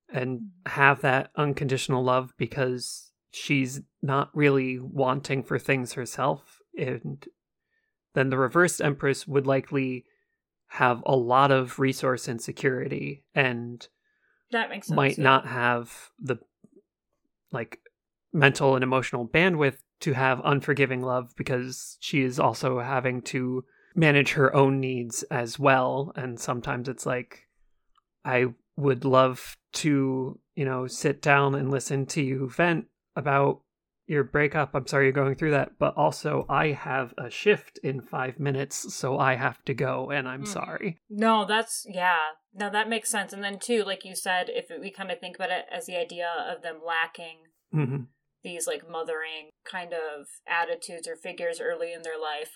and 0.09 0.50
have 0.66 1.00
that 1.00 1.30
unconditional 1.37 2.04
love 2.04 2.32
because 2.38 3.11
she's 3.32 3.80
not 4.02 4.30
really 4.35 4.78
wanting 4.78 5.42
for 5.42 5.59
things 5.59 5.94
herself. 5.94 6.61
And 6.78 7.26
then 8.14 8.30
the 8.30 8.38
reversed 8.38 8.80
Empress 8.80 9.26
would 9.26 9.46
likely 9.46 10.04
have 10.68 11.02
a 11.04 11.16
lot 11.16 11.50
of 11.50 11.78
resource 11.78 12.28
insecurity 12.28 13.24
and 13.35 13.87
That 14.52 14.70
makes 14.70 14.87
sense. 14.87 14.96
might 14.96 15.18
yeah. 15.18 15.24
not 15.24 15.46
have 15.46 16.11
the 16.20 16.37
like 17.52 17.80
mental 18.37 18.75
and 18.75 18.85
emotional 18.85 19.27
bandwidth 19.27 19.79
to 20.01 20.12
have 20.12 20.40
unforgiving 20.44 21.03
love 21.03 21.33
because 21.37 21.96
she 22.01 22.22
is 22.22 22.38
also 22.38 22.81
having 22.81 23.22
to 23.22 23.64
manage 23.94 24.33
her 24.33 24.55
own 24.55 24.79
needs 24.79 25.22
as 25.25 25.59
well 25.59 26.12
and 26.16 26.38
sometimes 26.38 26.87
it's 26.88 27.07
like 27.07 27.49
i 28.25 28.44
would 28.77 29.05
love 29.07 29.57
to 29.72 30.38
you 30.55 30.64
know 30.66 30.87
sit 30.87 31.22
down 31.22 31.55
and 31.55 31.70
listen 31.70 32.05
to 32.05 32.20
you 32.22 32.49
vent 32.51 32.85
about 33.16 33.62
your 34.07 34.22
breakup 34.22 34.75
i'm 34.75 34.87
sorry 34.87 35.07
you're 35.07 35.12
going 35.12 35.35
through 35.35 35.51
that 35.53 35.72
but 35.79 35.96
also 35.96 36.44
i 36.51 36.72
have 36.72 37.14
a 37.16 37.31
shift 37.31 37.79
in 37.83 38.03
5 38.03 38.38
minutes 38.38 38.94
so 38.94 39.18
i 39.18 39.35
have 39.35 39.64
to 39.64 39.72
go 39.72 40.11
and 40.11 40.29
i'm 40.29 40.42
Mhm. 40.42 40.49
sorry 40.49 40.99
No, 41.09 41.46
that's 41.46 41.87
yeah. 41.88 42.18
No, 42.53 42.68
that 42.70 42.88
makes 42.88 43.11
sense. 43.11 43.33
And 43.35 43.44
then 43.44 43.59
too, 43.59 43.85
like 43.85 44.03
you 44.05 44.14
said, 44.14 44.49
if 44.49 44.66
we 44.81 44.90
kind 44.90 45.11
of 45.11 45.20
think 45.20 45.37
about 45.37 45.51
it 45.51 45.66
as 45.70 45.85
the 45.87 45.96
idea 45.96 46.29
of 46.53 46.62
them 46.62 46.81
lacking 46.85 47.38
hmm 47.72 48.05
these 48.46 48.66
like 48.66 48.88
mothering 48.88 49.50
kind 49.70 49.92
of 49.92 50.28
attitudes 50.46 51.09
or 51.09 51.16
figures 51.16 51.61
early 51.61 51.92
in 51.92 52.02
their 52.02 52.18
life, 52.18 52.52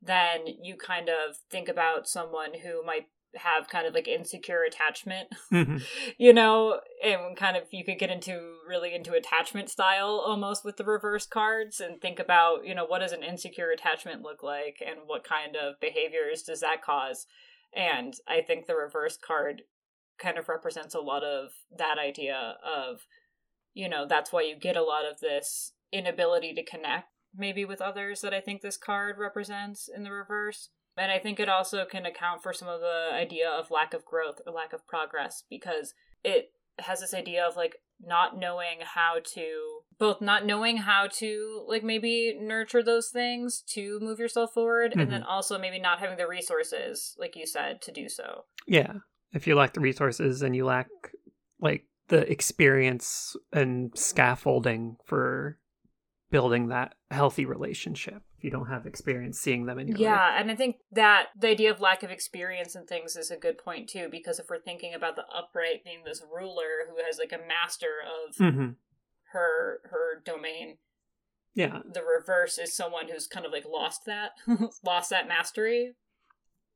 then 0.00 0.40
you 0.62 0.76
kind 0.76 1.08
of 1.08 1.36
think 1.50 1.68
about 1.68 2.06
someone 2.06 2.50
who 2.62 2.84
might 2.84 3.06
have 3.34 3.66
kind 3.66 3.86
of 3.86 3.94
like 3.94 4.06
insecure 4.06 4.62
attachment, 4.62 5.28
hmm 5.50 5.78
you 6.18 6.34
know, 6.34 6.80
and 7.02 7.34
kind 7.34 7.56
of 7.56 7.62
you 7.70 7.82
could 7.82 7.98
get 7.98 8.10
into 8.10 8.56
really 8.68 8.94
into 8.94 9.14
attachment 9.14 9.70
style 9.70 10.22
almost 10.24 10.66
with 10.66 10.76
the 10.76 10.84
reverse 10.84 11.24
cards 11.24 11.80
and 11.80 11.98
think 12.00 12.18
about, 12.18 12.66
you 12.66 12.74
know, 12.74 12.84
what 12.84 12.98
does 12.98 13.12
an 13.12 13.22
insecure 13.22 13.70
attachment 13.70 14.20
look 14.20 14.42
like 14.42 14.82
and 14.86 15.00
what 15.06 15.24
kind 15.24 15.56
of 15.56 15.80
behaviors 15.80 16.42
does 16.42 16.60
that 16.60 16.82
cause? 16.84 17.26
And 17.74 18.12
I 18.28 18.42
think 18.42 18.66
the 18.66 18.76
reverse 18.76 19.16
card 19.16 19.62
kind 20.18 20.36
of 20.36 20.50
represents 20.50 20.94
a 20.94 21.00
lot 21.00 21.24
of 21.24 21.52
that 21.78 21.96
idea 21.98 22.56
of, 22.62 23.00
you 23.74 23.88
know, 23.88 24.06
that's 24.08 24.32
why 24.32 24.42
you 24.42 24.56
get 24.56 24.76
a 24.76 24.82
lot 24.82 25.04
of 25.04 25.20
this 25.20 25.72
inability 25.92 26.54
to 26.54 26.64
connect 26.64 27.08
maybe 27.36 27.64
with 27.64 27.80
others 27.80 28.20
that 28.20 28.34
I 28.34 28.40
think 28.40 28.60
this 28.60 28.76
card 28.76 29.16
represents 29.18 29.88
in 29.94 30.02
the 30.04 30.12
reverse. 30.12 30.68
And 30.96 31.10
I 31.10 31.18
think 31.18 31.40
it 31.40 31.48
also 31.48 31.84
can 31.84 32.04
account 32.04 32.42
for 32.42 32.52
some 32.52 32.68
of 32.68 32.80
the 32.80 33.10
idea 33.12 33.48
of 33.48 33.70
lack 33.70 33.94
of 33.94 34.04
growth 34.04 34.40
or 34.46 34.52
lack 34.52 34.72
of 34.72 34.86
progress 34.86 35.44
because 35.48 35.94
it 36.22 36.52
has 36.78 37.00
this 37.00 37.14
idea 37.14 37.44
of 37.46 37.56
like 37.56 37.76
not 38.04 38.36
knowing 38.36 38.80
how 38.82 39.16
to 39.34 39.80
both 39.98 40.20
not 40.20 40.44
knowing 40.44 40.78
how 40.78 41.06
to 41.06 41.64
like 41.68 41.84
maybe 41.84 42.36
nurture 42.40 42.82
those 42.82 43.10
things 43.10 43.62
to 43.68 44.00
move 44.00 44.18
yourself 44.18 44.52
forward 44.52 44.92
and 44.92 45.12
then 45.12 45.20
mm-hmm. 45.20 45.30
also 45.30 45.58
maybe 45.58 45.78
not 45.78 46.00
having 46.00 46.16
the 46.16 46.26
resources 46.26 47.14
like 47.18 47.36
you 47.36 47.46
said 47.46 47.80
to 47.80 47.92
do 47.92 48.08
so. 48.08 48.44
Yeah. 48.66 48.94
If 49.32 49.46
you 49.46 49.54
lack 49.54 49.74
the 49.74 49.80
resources 49.80 50.42
and 50.42 50.56
you 50.56 50.64
lack 50.64 50.88
like 51.60 51.86
the 52.12 52.30
experience 52.30 53.34
and 53.54 53.90
scaffolding 53.98 54.96
for 55.02 55.58
building 56.30 56.68
that 56.68 56.94
healthy 57.10 57.46
relationship 57.46 58.22
if 58.36 58.44
you 58.44 58.50
don't 58.50 58.66
have 58.68 58.84
experience 58.84 59.40
seeing 59.40 59.64
them 59.64 59.78
in 59.78 59.88
your 59.88 59.96
yeah 59.98 60.12
life. 60.28 60.34
and 60.40 60.50
i 60.50 60.54
think 60.54 60.76
that 60.90 61.28
the 61.38 61.48
idea 61.48 61.70
of 61.70 61.80
lack 61.80 62.02
of 62.02 62.10
experience 62.10 62.74
and 62.74 62.86
things 62.86 63.16
is 63.16 63.30
a 63.30 63.36
good 63.38 63.56
point 63.56 63.88
too 63.88 64.08
because 64.10 64.38
if 64.38 64.50
we're 64.50 64.60
thinking 64.60 64.92
about 64.92 65.16
the 65.16 65.24
upright 65.34 65.82
being 65.84 66.02
this 66.04 66.22
ruler 66.30 66.84
who 66.86 67.02
has 67.02 67.16
like 67.18 67.32
a 67.32 67.48
master 67.48 67.94
of 68.28 68.36
hmm 68.36 68.70
her 69.32 69.80
her 69.84 70.20
domain 70.22 70.76
Yeah. 71.54 71.80
the 71.90 72.02
reverse 72.02 72.58
is 72.58 72.76
someone 72.76 73.08
who's 73.08 73.26
kind 73.26 73.46
of 73.46 73.52
like 73.52 73.64
lost 73.66 74.04
that 74.04 74.32
lost 74.84 75.08
that 75.08 75.26
mastery 75.28 75.92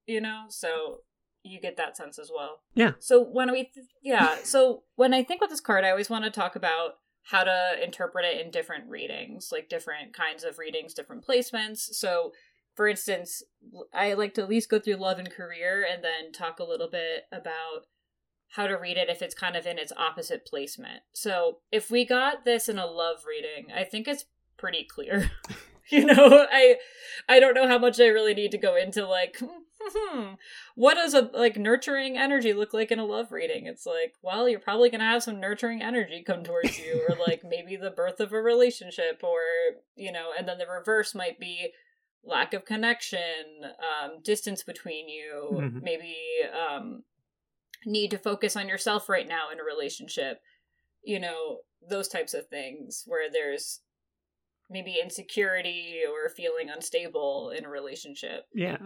you 0.06 0.22
know 0.22 0.44
so 0.48 1.00
you 1.46 1.60
get 1.60 1.76
that 1.76 1.96
sense 1.96 2.18
as 2.18 2.30
well. 2.34 2.60
Yeah. 2.74 2.92
so 2.98 3.22
when 3.22 3.50
we 3.52 3.64
th- 3.64 3.86
yeah 4.02 4.36
so 4.42 4.82
when 4.96 5.14
i 5.14 5.22
think 5.22 5.40
about 5.40 5.50
this 5.50 5.60
card 5.60 5.84
i 5.84 5.90
always 5.90 6.10
want 6.10 6.24
to 6.24 6.30
talk 6.30 6.56
about 6.56 6.94
how 7.30 7.42
to 7.42 7.82
interpret 7.82 8.24
it 8.24 8.40
in 8.44 8.50
different 8.50 8.88
readings 8.88 9.48
like 9.50 9.68
different 9.68 10.12
kinds 10.14 10.44
of 10.44 10.58
readings 10.58 10.94
different 10.94 11.24
placements. 11.26 11.78
So 11.78 12.32
for 12.74 12.86
instance 12.86 13.42
i 13.94 14.12
like 14.14 14.34
to 14.34 14.42
at 14.42 14.48
least 14.48 14.68
go 14.70 14.78
through 14.78 14.96
love 14.96 15.18
and 15.18 15.30
career 15.30 15.84
and 15.90 16.04
then 16.04 16.32
talk 16.32 16.58
a 16.60 16.64
little 16.64 16.88
bit 16.90 17.24
about 17.32 17.86
how 18.50 18.66
to 18.66 18.74
read 18.74 18.96
it 18.96 19.08
if 19.08 19.22
it's 19.22 19.34
kind 19.34 19.56
of 19.56 19.66
in 19.66 19.76
its 19.78 19.92
opposite 19.96 20.46
placement. 20.46 21.00
So 21.12 21.58
if 21.72 21.90
we 21.90 22.04
got 22.06 22.44
this 22.44 22.68
in 22.68 22.78
a 22.78 22.86
love 22.86 23.24
reading 23.26 23.72
i 23.74 23.82
think 23.84 24.06
it's 24.06 24.24
pretty 24.56 24.84
clear. 24.88 25.30
You 25.88 26.04
know 26.04 26.46
i 26.50 26.78
i 27.28 27.38
don't 27.38 27.54
know 27.54 27.68
how 27.68 27.78
much 27.78 28.00
i 28.00 28.06
really 28.08 28.34
need 28.34 28.50
to 28.50 28.58
go 28.58 28.74
into 28.74 29.06
like 29.06 29.36
hmm, 29.38 29.60
what 30.74 30.94
does 30.94 31.14
a 31.14 31.30
like 31.34 31.56
nurturing 31.56 32.16
energy 32.16 32.52
look 32.52 32.72
like 32.74 32.90
in 32.90 32.98
a 32.98 33.04
love 33.04 33.30
reading 33.32 33.66
it's 33.66 33.86
like 33.86 34.14
well 34.22 34.48
you're 34.48 34.60
probably 34.60 34.90
gonna 34.90 35.04
have 35.04 35.22
some 35.22 35.40
nurturing 35.40 35.82
energy 35.82 36.22
come 36.26 36.42
towards 36.42 36.78
you 36.78 37.02
or 37.08 37.16
like 37.26 37.42
maybe 37.44 37.76
the 37.76 37.90
birth 37.90 38.20
of 38.20 38.32
a 38.32 38.40
relationship 38.40 39.20
or 39.22 39.40
you 39.94 40.10
know 40.12 40.30
and 40.36 40.48
then 40.48 40.58
the 40.58 40.66
reverse 40.66 41.14
might 41.14 41.38
be 41.38 41.70
lack 42.24 42.52
of 42.54 42.64
connection 42.64 43.20
um 43.78 44.20
distance 44.22 44.62
between 44.62 45.08
you 45.08 45.60
Mhm. 45.62 45.82
maybe 45.82 46.16
um 46.52 47.02
need 47.84 48.10
to 48.10 48.18
focus 48.18 48.56
on 48.56 48.68
yourself 48.68 49.08
right 49.08 49.28
now 49.28 49.50
in 49.52 49.60
a 49.60 49.64
relationship 49.64 50.40
you 51.04 51.20
know 51.20 51.58
those 51.88 52.08
types 52.08 52.34
of 52.34 52.48
things 52.48 53.04
where 53.06 53.30
there's 53.30 53.80
maybe 54.68 54.98
insecurity 55.00 56.00
or 56.10 56.28
feeling 56.28 56.68
unstable 56.68 57.50
in 57.56 57.64
a 57.64 57.68
relationship 57.68 58.46
Yeah. 58.52 58.78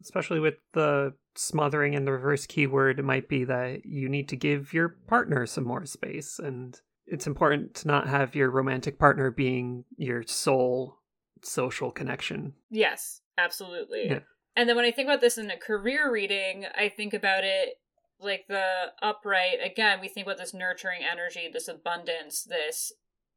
Especially 0.00 0.40
with 0.40 0.54
the 0.72 1.14
smothering 1.34 1.94
and 1.94 2.06
the 2.06 2.12
reverse 2.12 2.46
keyword, 2.46 2.98
it 2.98 3.04
might 3.04 3.28
be 3.28 3.44
that 3.44 3.84
you 3.84 4.08
need 4.08 4.28
to 4.28 4.36
give 4.36 4.72
your 4.72 4.90
partner 5.08 5.46
some 5.46 5.64
more 5.64 5.86
space. 5.86 6.38
And 6.38 6.78
it's 7.06 7.26
important 7.26 7.74
to 7.76 7.88
not 7.88 8.08
have 8.08 8.34
your 8.34 8.50
romantic 8.50 8.98
partner 8.98 9.30
being 9.30 9.84
your 9.96 10.22
sole 10.22 10.98
social 11.42 11.90
connection. 11.90 12.54
Yes, 12.70 13.20
absolutely. 13.38 14.06
Yeah. 14.08 14.20
And 14.54 14.68
then 14.68 14.76
when 14.76 14.84
I 14.84 14.90
think 14.90 15.08
about 15.08 15.20
this 15.20 15.38
in 15.38 15.50
a 15.50 15.56
career 15.56 16.10
reading, 16.10 16.64
I 16.74 16.88
think 16.88 17.12
about 17.12 17.44
it 17.44 17.74
like 18.18 18.46
the 18.48 18.92
upright. 19.02 19.58
Again, 19.64 20.00
we 20.00 20.08
think 20.08 20.26
about 20.26 20.38
this 20.38 20.54
nurturing 20.54 21.02
energy, 21.10 21.48
this 21.52 21.68
abundance, 21.68 22.42
this, 22.42 22.92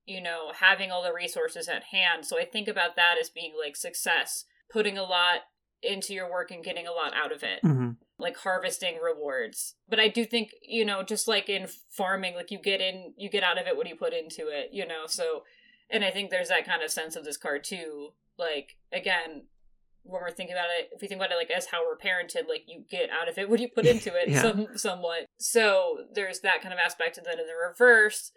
you 0.05 0.21
know, 0.21 0.51
having 0.59 0.91
all 0.91 1.03
the 1.03 1.13
resources 1.13 1.67
at 1.67 1.83
hand. 1.91 2.25
So 2.25 2.39
I 2.39 2.45
think 2.45 2.67
about 2.67 2.95
that 2.95 3.15
as 3.19 3.29
being 3.29 3.53
like 3.61 3.75
success, 3.75 4.45
putting 4.71 4.97
a 4.97 5.03
lot 5.03 5.41
into 5.83 6.13
your 6.13 6.29
work 6.29 6.51
and 6.51 6.63
getting 6.63 6.87
a 6.87 6.91
lot 6.91 7.13
out 7.15 7.31
of 7.31 7.43
it, 7.43 7.59
hmm 7.61 7.91
like 8.21 8.35
harvesting 8.35 8.97
rewards. 9.01 9.75
But 9.87 9.97
I 9.97 10.09
do 10.09 10.25
think, 10.25 10.49
you 10.61 10.83
know, 10.83 11.03
just 11.03 11.25
like 11.25 11.47
in 11.47 11.67
farming, 11.89 12.35
like 12.35 12.51
you 12.51 12.59
get 12.59 12.81
in, 12.81 13.13
you 13.15 13.29
get 13.29 13.43
out 13.43 13.57
of 13.57 13.65
it 13.65 13.77
what 13.77 13.87
you 13.87 13.95
put 13.95 14.11
into 14.13 14.49
it, 14.49 14.71
you 14.73 14.85
know, 14.85 15.03
so. 15.07 15.43
And 15.89 16.03
I 16.03 16.11
think 16.11 16.29
there's 16.29 16.49
that 16.49 16.65
kind 16.65 16.83
of 16.83 16.91
sense 16.91 17.15
of 17.15 17.23
this 17.23 17.37
card 17.37 17.63
too. 17.63 18.09
Like, 18.37 18.75
again, 18.91 19.43
when 20.03 20.21
we're 20.21 20.31
thinking 20.31 20.53
about 20.55 20.67
it, 20.77 20.89
if 20.93 21.01
we 21.01 21.07
think 21.07 21.19
about 21.19 21.31
it 21.31 21.35
like 21.37 21.49
as 21.49 21.67
how 21.67 21.85
we're 21.85 21.97
parented, 21.97 22.49
like 22.49 22.63
you 22.67 22.83
get 22.91 23.09
out 23.09 23.29
of 23.29 23.37
it 23.37 23.49
what 23.49 23.59
you 23.61 23.69
put 23.69 23.85
into 23.85 24.09
it 24.15 24.27
Yeah. 24.29 24.41
some 24.41 24.67
somewhat. 24.75 25.25
So 25.39 25.99
there's 26.13 26.41
that 26.41 26.61
kind 26.61 26.73
of 26.73 26.79
aspect. 26.83 27.17
And 27.17 27.25
then 27.25 27.39
in 27.39 27.47
the 27.47 27.53
reverse, 27.69 28.31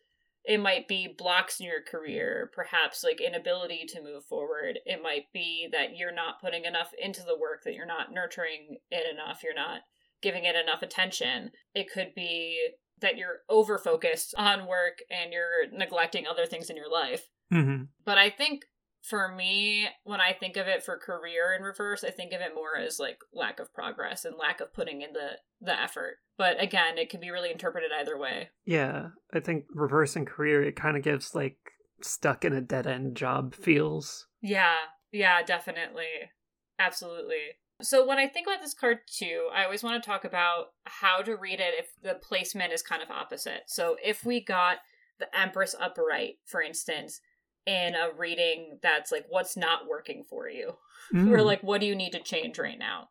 it 0.44 0.60
might 0.60 0.88
be 0.88 1.14
blocks 1.16 1.60
in 1.60 1.66
your 1.66 1.82
career, 1.82 2.50
perhaps 2.54 3.04
like 3.04 3.20
inability 3.20 3.84
to 3.88 4.02
move 4.02 4.24
forward. 4.24 4.78
It 4.84 5.02
might 5.02 5.32
be 5.32 5.68
that 5.72 5.96
you're 5.96 6.14
not 6.14 6.40
putting 6.40 6.64
enough 6.64 6.90
into 7.00 7.22
the 7.22 7.38
work, 7.38 7.62
that 7.64 7.74
you're 7.74 7.86
not 7.86 8.12
nurturing 8.12 8.78
it 8.90 9.06
enough, 9.12 9.42
you're 9.44 9.54
not 9.54 9.82
giving 10.20 10.44
it 10.44 10.56
enough 10.56 10.82
attention. 10.82 11.50
It 11.74 11.90
could 11.92 12.12
be 12.14 12.58
that 13.00 13.16
you're 13.16 13.40
over 13.48 13.78
focused 13.78 14.34
on 14.36 14.66
work 14.66 14.98
and 15.10 15.32
you're 15.32 15.70
neglecting 15.72 16.26
other 16.26 16.46
things 16.46 16.70
in 16.70 16.76
your 16.76 16.90
life. 16.90 17.28
hmm 17.50 17.82
But 18.04 18.18
I 18.18 18.30
think 18.30 18.64
for 19.02 19.34
me, 19.34 19.88
when 20.04 20.20
I 20.20 20.32
think 20.32 20.56
of 20.56 20.68
it 20.68 20.82
for 20.82 20.96
career 20.96 21.54
in 21.56 21.62
reverse, 21.62 22.04
I 22.04 22.10
think 22.10 22.32
of 22.32 22.40
it 22.40 22.54
more 22.54 22.78
as 22.78 23.00
like 23.00 23.18
lack 23.32 23.58
of 23.58 23.74
progress 23.74 24.24
and 24.24 24.36
lack 24.38 24.60
of 24.60 24.72
putting 24.72 25.02
in 25.02 25.12
the 25.12 25.30
the 25.60 25.78
effort. 25.78 26.18
But 26.38 26.62
again, 26.62 26.98
it 26.98 27.10
can 27.10 27.20
be 27.20 27.30
really 27.30 27.50
interpreted 27.50 27.90
either 27.92 28.16
way. 28.16 28.50
Yeah. 28.64 29.08
I 29.32 29.40
think 29.40 29.64
reverse 29.74 30.16
and 30.16 30.26
career, 30.26 30.62
it 30.62 30.76
kind 30.76 30.96
of 30.96 31.02
gives 31.02 31.34
like 31.34 31.56
stuck 32.00 32.44
in 32.44 32.52
a 32.52 32.60
dead 32.60 32.86
end 32.86 33.16
job 33.16 33.54
feels. 33.54 34.26
Yeah, 34.40 34.76
yeah, 35.10 35.42
definitely. 35.42 36.30
Absolutely. 36.78 37.58
So 37.80 38.06
when 38.06 38.18
I 38.18 38.28
think 38.28 38.46
about 38.46 38.62
this 38.62 38.74
card 38.74 38.98
too, 39.06 39.48
I 39.52 39.64
always 39.64 39.82
want 39.82 40.00
to 40.00 40.08
talk 40.08 40.24
about 40.24 40.66
how 40.84 41.22
to 41.22 41.36
read 41.36 41.58
it 41.58 41.74
if 41.76 41.88
the 42.02 42.14
placement 42.14 42.72
is 42.72 42.82
kind 42.82 43.02
of 43.02 43.10
opposite. 43.10 43.62
So 43.66 43.96
if 44.04 44.24
we 44.24 44.44
got 44.44 44.78
the 45.18 45.26
Empress 45.36 45.74
upright, 45.78 46.34
for 46.44 46.62
instance, 46.62 47.20
in 47.66 47.94
a 47.94 48.10
reading 48.16 48.78
that's 48.82 49.12
like 49.12 49.26
what's 49.28 49.56
not 49.56 49.88
working 49.88 50.24
for 50.28 50.48
you, 50.48 50.76
or 51.14 51.18
Mm. 51.38 51.44
like 51.44 51.62
what 51.62 51.80
do 51.80 51.86
you 51.86 51.94
need 51.94 52.12
to 52.12 52.20
change 52.20 52.58
right 52.58 52.78
now? 52.78 53.08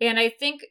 And 0.00 0.18
I 0.18 0.28
think 0.28 0.62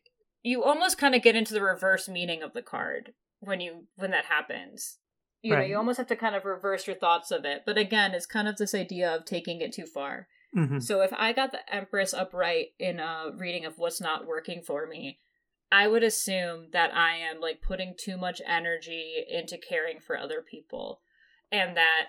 you 0.42 0.64
almost 0.64 0.98
kind 0.98 1.14
of 1.16 1.22
get 1.22 1.36
into 1.36 1.54
the 1.54 1.62
reverse 1.62 2.08
meaning 2.08 2.42
of 2.42 2.54
the 2.54 2.62
card 2.62 3.14
when 3.40 3.60
you 3.62 3.86
when 3.96 4.12
that 4.12 4.26
happens. 4.26 4.98
You 5.42 5.54
know, 5.54 5.62
you 5.62 5.78
almost 5.78 5.98
have 5.98 6.08
to 6.08 6.18
kind 6.18 6.36
of 6.36 6.44
reverse 6.44 6.86
your 6.86 6.98
thoughts 6.98 7.32
of 7.32 7.46
it. 7.46 7.62
But 7.66 7.78
again, 7.78 8.14
it's 8.14 8.26
kind 8.26 8.48
of 8.50 8.58
this 8.58 8.76
idea 8.76 9.10
of 9.16 9.24
taking 9.24 9.62
it 9.62 9.72
too 9.72 9.86
far. 9.86 10.28
Mhm. 10.54 10.82
So 10.84 11.00
if 11.02 11.14
I 11.14 11.32
got 11.32 11.52
the 11.52 11.74
Empress 11.74 12.14
upright 12.14 12.74
in 12.78 13.00
a 13.00 13.32
reading 13.34 13.64
of 13.66 13.78
what's 13.78 14.02
not 14.02 14.26
working 14.28 14.62
for 14.62 14.86
me, 14.86 15.20
I 15.72 15.88
would 15.88 16.04
assume 16.04 16.72
that 16.72 16.94
I 16.94 17.16
am 17.18 17.40
like 17.40 17.62
putting 17.62 17.96
too 17.98 18.18
much 18.18 18.42
energy 18.46 19.24
into 19.30 19.58
caring 19.58 20.00
for 20.02 20.18
other 20.18 20.42
people 20.42 21.02
and 21.52 21.78
that 21.78 22.08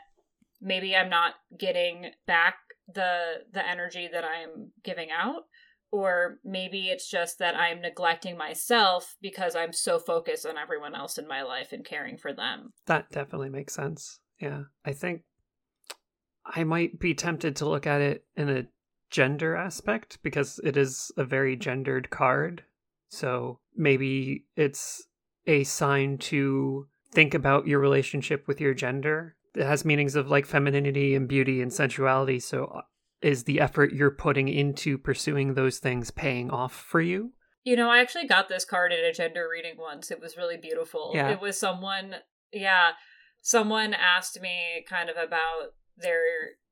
maybe 0.61 0.95
I'm 0.97 1.11
not 1.11 1.35
getting 1.59 2.11
back 2.27 2.57
the 2.93 3.45
the 3.53 3.67
energy 3.67 4.09
that 4.13 4.25
I'm 4.25 4.73
giving 4.83 5.09
out 5.11 5.45
or 5.93 6.39
maybe 6.45 6.89
it's 6.89 7.09
just 7.09 7.39
that 7.39 7.57
I'm 7.57 7.81
neglecting 7.81 8.37
myself 8.37 9.17
because 9.21 9.57
I'm 9.57 9.73
so 9.73 9.99
focused 9.99 10.47
on 10.47 10.57
everyone 10.57 10.95
else 10.95 11.19
in 11.19 11.27
my 11.27 11.43
life 11.43 11.73
and 11.73 11.85
caring 11.85 12.17
for 12.17 12.33
them. 12.33 12.73
That 12.87 13.11
definitely 13.11 13.49
makes 13.49 13.75
sense. 13.75 14.21
Yeah. 14.41 14.65
I 14.85 14.93
think 14.93 15.23
I 16.45 16.65
might 16.65 16.99
be 16.99 17.15
tempted 17.15 17.57
to 17.57 17.69
look 17.69 17.87
at 17.87 18.01
it 18.01 18.25
in 18.37 18.49
a 18.49 18.67
gender 19.11 19.57
aspect 19.57 20.19
because 20.23 20.61
it 20.63 20.77
is 20.77 21.11
a 21.17 21.25
very 21.25 21.57
gendered 21.57 22.11
card. 22.11 22.63
So 23.09 23.59
maybe 23.77 24.45
it's 24.57 25.07
a 25.47 25.65
sign 25.65 26.19
to 26.19 26.87
think 27.13 27.35
about 27.35 27.67
your 27.67 27.81
relationship 27.81 28.47
with 28.47 28.61
your 28.61 28.75
gender. 28.75 29.35
It 29.55 29.65
has 29.65 29.85
meanings 29.85 30.15
of 30.15 30.29
like 30.29 30.47
femininity 30.47 31.15
and 31.15 31.29
beauty 31.29 31.61
and 31.61 31.73
sensuality. 31.73 32.41
So 32.41 32.67
uh, 32.67 32.81
is 33.23 33.45
the 33.45 33.61
effort 33.61 33.93
you're 33.93 34.11
putting 34.11 34.49
into 34.49 34.97
pursuing 34.97 35.55
those 35.55 35.79
things 35.79 36.11
paying 36.11 36.51
off 36.51 36.73
for 36.73 37.01
you? 37.01 37.33
You 37.65 37.77
know, 37.77 37.91
I 37.91 37.99
actually 37.99 38.27
got 38.27 38.49
this 38.49 38.65
card 38.65 38.93
in 38.93 39.05
a 39.05 39.13
gender 39.13 39.47
reading 39.51 39.75
once. 39.79 40.11
It 40.11 40.21
was 40.21 40.37
really 40.37 40.57
beautiful. 40.57 41.13
Yeah. 41.15 41.29
It 41.29 41.41
was 41.41 41.59
someone, 41.59 42.17
yeah, 42.53 42.93
someone 43.43 43.93
asked 43.93 44.41
me 44.41 44.85
kind 44.89 45.11
of 45.11 45.17
about 45.17 45.75
their 45.97 46.23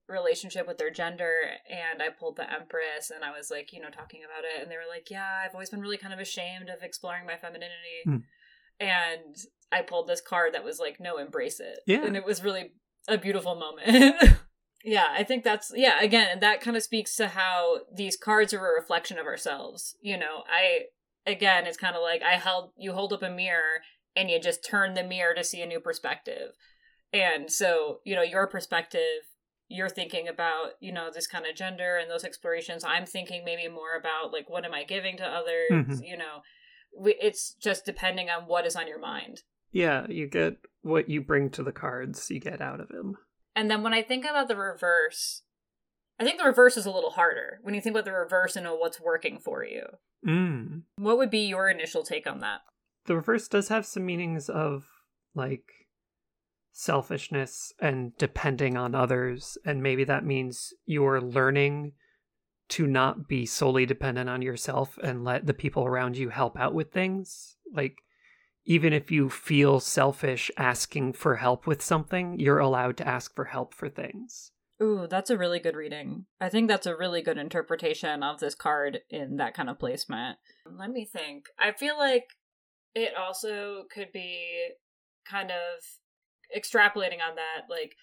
relationship 0.08 0.66
with 0.66 0.78
their 0.78 0.90
gender, 0.90 1.40
and 1.68 2.02
I 2.02 2.08
pulled 2.08 2.36
the 2.36 2.50
Empress, 2.50 3.10
and 3.14 3.22
I 3.22 3.36
was 3.36 3.50
like, 3.50 3.74
you 3.74 3.80
know, 3.80 3.90
talking 3.90 4.22
about 4.24 4.44
it, 4.44 4.62
and 4.62 4.70
they 4.70 4.76
were 4.76 4.88
like, 4.88 5.10
yeah, 5.10 5.42
I've 5.44 5.52
always 5.52 5.68
been 5.68 5.82
really 5.82 5.98
kind 5.98 6.14
of 6.14 6.20
ashamed 6.20 6.70
of 6.70 6.82
exploring 6.82 7.26
my 7.26 7.36
femininity. 7.36 8.00
Hmm. 8.04 8.16
And 8.80 9.36
I 9.70 9.82
pulled 9.82 10.06
this 10.06 10.20
card 10.20 10.54
that 10.54 10.64
was 10.64 10.78
like, 10.78 10.98
no, 11.00 11.18
embrace 11.18 11.60
it. 11.60 11.80
Yeah. 11.86 12.04
And 12.04 12.16
it 12.16 12.24
was 12.24 12.42
really 12.42 12.72
a 13.06 13.18
beautiful 13.18 13.54
moment. 13.54 14.38
yeah, 14.84 15.06
I 15.10 15.24
think 15.24 15.44
that's, 15.44 15.72
yeah, 15.74 16.00
again, 16.00 16.40
that 16.40 16.60
kind 16.60 16.76
of 16.76 16.82
speaks 16.82 17.16
to 17.16 17.28
how 17.28 17.80
these 17.94 18.16
cards 18.16 18.54
are 18.54 18.58
a 18.58 18.80
reflection 18.80 19.18
of 19.18 19.26
ourselves. 19.26 19.96
You 20.00 20.18
know, 20.18 20.44
I, 20.50 20.86
again, 21.26 21.66
it's 21.66 21.76
kind 21.76 21.96
of 21.96 22.02
like 22.02 22.22
I 22.22 22.34
held, 22.36 22.72
you 22.76 22.92
hold 22.92 23.12
up 23.12 23.22
a 23.22 23.30
mirror 23.30 23.82
and 24.16 24.30
you 24.30 24.40
just 24.40 24.64
turn 24.64 24.94
the 24.94 25.04
mirror 25.04 25.34
to 25.34 25.44
see 25.44 25.62
a 25.62 25.66
new 25.66 25.80
perspective. 25.80 26.52
And 27.12 27.50
so, 27.50 27.98
you 28.04 28.14
know, 28.14 28.22
your 28.22 28.46
perspective, 28.46 29.24
you're 29.68 29.88
thinking 29.88 30.28
about, 30.28 30.72
you 30.80 30.92
know, 30.92 31.10
this 31.12 31.26
kind 31.26 31.46
of 31.46 31.54
gender 31.54 31.96
and 31.96 32.10
those 32.10 32.24
explorations. 32.24 32.84
I'm 32.84 33.06
thinking 33.06 33.44
maybe 33.44 33.68
more 33.68 33.96
about 33.98 34.32
like, 34.32 34.48
what 34.48 34.64
am 34.64 34.72
I 34.74 34.84
giving 34.84 35.16
to 35.18 35.24
others? 35.24 35.70
Mhm. 35.70 36.06
You 36.06 36.16
know, 36.16 36.42
we, 36.98 37.14
it's 37.20 37.54
just 37.54 37.84
depending 37.84 38.30
on 38.30 38.44
what 38.44 38.66
is 38.66 38.76
on 38.76 38.88
your 38.88 38.98
mind. 38.98 39.42
Yeah, 39.72 40.06
you 40.08 40.26
get 40.26 40.56
what 40.82 41.08
you 41.08 41.20
bring 41.20 41.50
to 41.50 41.62
the 41.62 41.72
cards, 41.72 42.30
you 42.30 42.40
get 42.40 42.60
out 42.60 42.80
of 42.80 42.90
him. 42.90 43.16
And 43.54 43.70
then 43.70 43.82
when 43.82 43.92
I 43.92 44.02
think 44.02 44.24
about 44.24 44.48
the 44.48 44.56
reverse, 44.56 45.42
I 46.18 46.24
think 46.24 46.38
the 46.38 46.46
reverse 46.46 46.76
is 46.76 46.86
a 46.86 46.90
little 46.90 47.10
harder 47.10 47.60
when 47.62 47.74
you 47.74 47.80
think 47.80 47.94
about 47.94 48.04
the 48.04 48.12
reverse 48.12 48.56
and 48.56 48.66
what's 48.66 49.00
working 49.00 49.38
for 49.38 49.64
you. 49.64 49.84
Mm. 50.26 50.82
What 50.96 51.18
would 51.18 51.30
be 51.30 51.46
your 51.46 51.68
initial 51.68 52.02
take 52.02 52.26
on 52.26 52.40
that? 52.40 52.60
The 53.06 53.16
reverse 53.16 53.48
does 53.48 53.68
have 53.68 53.86
some 53.86 54.04
meanings 54.06 54.48
of 54.48 54.86
like 55.34 55.64
selfishness 56.72 57.72
and 57.80 58.16
depending 58.16 58.76
on 58.76 58.94
others, 58.94 59.58
and 59.64 59.82
maybe 59.82 60.04
that 60.04 60.24
means 60.24 60.72
you're 60.86 61.20
learning 61.20 61.92
to 62.68 62.86
not 62.86 63.26
be 63.28 63.46
solely 63.46 63.86
dependent 63.86 64.28
on 64.28 64.42
yourself 64.42 64.98
and 65.02 65.24
let 65.24 65.46
the 65.46 65.54
people 65.54 65.84
around 65.84 66.16
you 66.16 66.28
help 66.28 66.58
out 66.58 66.74
with 66.74 66.92
things. 66.92 67.56
Like, 67.72 67.98
even 68.68 68.92
if 68.92 69.10
you 69.10 69.30
feel 69.30 69.80
selfish 69.80 70.50
asking 70.58 71.14
for 71.14 71.36
help 71.36 71.66
with 71.66 71.80
something, 71.80 72.38
you're 72.38 72.58
allowed 72.58 72.98
to 72.98 73.08
ask 73.08 73.34
for 73.34 73.46
help 73.46 73.72
for 73.72 73.88
things. 73.88 74.52
Ooh, 74.82 75.06
that's 75.08 75.30
a 75.30 75.38
really 75.38 75.58
good 75.58 75.74
reading. 75.74 76.26
I 76.38 76.50
think 76.50 76.68
that's 76.68 76.86
a 76.86 76.94
really 76.94 77.22
good 77.22 77.38
interpretation 77.38 78.22
of 78.22 78.40
this 78.40 78.54
card 78.54 79.00
in 79.08 79.36
that 79.38 79.54
kind 79.54 79.70
of 79.70 79.78
placement. 79.78 80.36
Let 80.70 80.90
me 80.90 81.06
think. 81.10 81.46
I 81.58 81.72
feel 81.72 81.96
like 81.96 82.24
it 82.94 83.14
also 83.16 83.84
could 83.90 84.12
be 84.12 84.68
kind 85.26 85.50
of 85.50 85.82
extrapolating 86.54 87.26
on 87.26 87.36
that. 87.36 87.70
Like, 87.70 87.94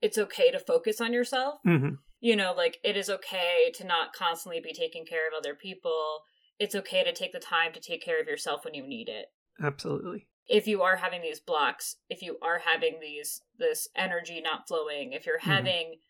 it's 0.00 0.16
okay 0.16 0.52
to 0.52 0.60
focus 0.60 1.00
on 1.00 1.12
yourself. 1.12 1.56
Mm-hmm. 1.66 1.96
You 2.20 2.36
know, 2.36 2.54
like, 2.56 2.78
it 2.84 2.96
is 2.96 3.10
okay 3.10 3.72
to 3.74 3.84
not 3.84 4.12
constantly 4.12 4.60
be 4.60 4.72
taking 4.72 5.04
care 5.04 5.26
of 5.26 5.34
other 5.36 5.56
people. 5.56 6.20
It's 6.60 6.76
okay 6.76 7.02
to 7.02 7.12
take 7.12 7.32
the 7.32 7.40
time 7.40 7.72
to 7.72 7.80
take 7.80 8.04
care 8.04 8.20
of 8.20 8.28
yourself 8.28 8.64
when 8.64 8.74
you 8.74 8.86
need 8.86 9.08
it. 9.08 9.26
Absolutely. 9.62 10.26
If 10.46 10.66
you 10.66 10.82
are 10.82 10.96
having 10.96 11.22
these 11.22 11.40
blocks, 11.40 11.96
if 12.08 12.20
you 12.22 12.38
are 12.42 12.58
having 12.58 12.98
these, 13.00 13.40
this 13.58 13.88
energy 13.96 14.40
not 14.42 14.68
flowing, 14.68 15.12
if 15.12 15.24
you're 15.26 15.38
Mhm. 15.38 15.42
having, 15.42 16.00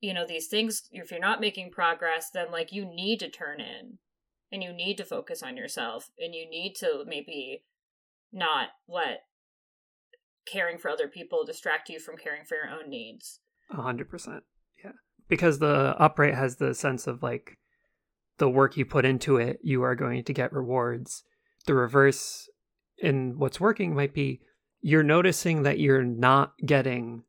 you 0.00 0.12
know, 0.12 0.26
these 0.26 0.48
things, 0.48 0.88
if 0.90 1.10
you're 1.10 1.20
not 1.20 1.40
making 1.40 1.70
progress, 1.70 2.30
then 2.30 2.50
like 2.50 2.72
you 2.72 2.84
need 2.84 3.20
to 3.20 3.30
turn 3.30 3.60
in 3.60 3.98
and 4.50 4.62
you 4.62 4.72
need 4.72 4.96
to 4.96 5.04
focus 5.04 5.42
on 5.42 5.56
yourself 5.56 6.10
and 6.18 6.34
you 6.34 6.48
need 6.48 6.74
to 6.76 7.04
maybe 7.06 7.64
not 8.32 8.70
let 8.88 9.26
caring 10.46 10.76
for 10.78 10.90
other 10.90 11.08
people 11.08 11.44
distract 11.44 11.88
you 11.88 11.98
from 11.98 12.16
caring 12.16 12.44
for 12.44 12.56
your 12.56 12.68
own 12.68 12.90
needs. 12.90 13.40
A 13.70 13.80
hundred 13.80 14.10
percent. 14.10 14.42
Yeah. 14.82 14.92
Because 15.28 15.58
the 15.58 15.94
upright 15.98 16.34
has 16.34 16.56
the 16.56 16.74
sense 16.74 17.06
of 17.06 17.22
like 17.22 17.58
the 18.38 18.50
work 18.50 18.76
you 18.76 18.84
put 18.84 19.04
into 19.04 19.36
it, 19.36 19.60
you 19.62 19.82
are 19.82 19.94
going 19.94 20.24
to 20.24 20.32
get 20.34 20.52
rewards. 20.52 21.24
The 21.66 21.74
reverse 21.74 22.48
in 22.98 23.38
what's 23.38 23.60
working 23.60 23.94
might 23.94 24.14
be 24.14 24.40
you're 24.80 25.02
noticing 25.02 25.62
that 25.62 25.78
you're 25.78 26.04
not 26.04 26.52
getting 26.64 27.24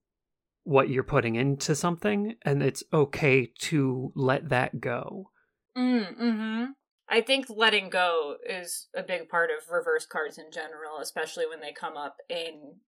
what 0.63 0.89
you're 0.89 1.03
putting 1.03 1.35
into 1.35 1.75
something, 1.75 2.35
and 2.41 2.61
it's 2.61 2.83
okay 2.91 3.51
to 3.59 4.11
let 4.15 4.49
that 4.49 4.81
go. 4.81 5.29
Mm, 5.77 6.15
hmm 6.15 6.65
I 7.07 7.21
think 7.21 7.45
letting 7.49 7.91
go 7.91 8.35
is 8.49 8.87
a 8.95 9.03
big 9.03 9.29
part 9.29 9.51
of 9.51 9.69
reverse 9.69 10.07
cards 10.07 10.39
in 10.39 10.51
general, 10.51 10.97
especially 10.99 11.45
when 11.45 11.59
they 11.59 11.71
come 11.71 11.95
up 11.95 12.17
in 12.29 12.79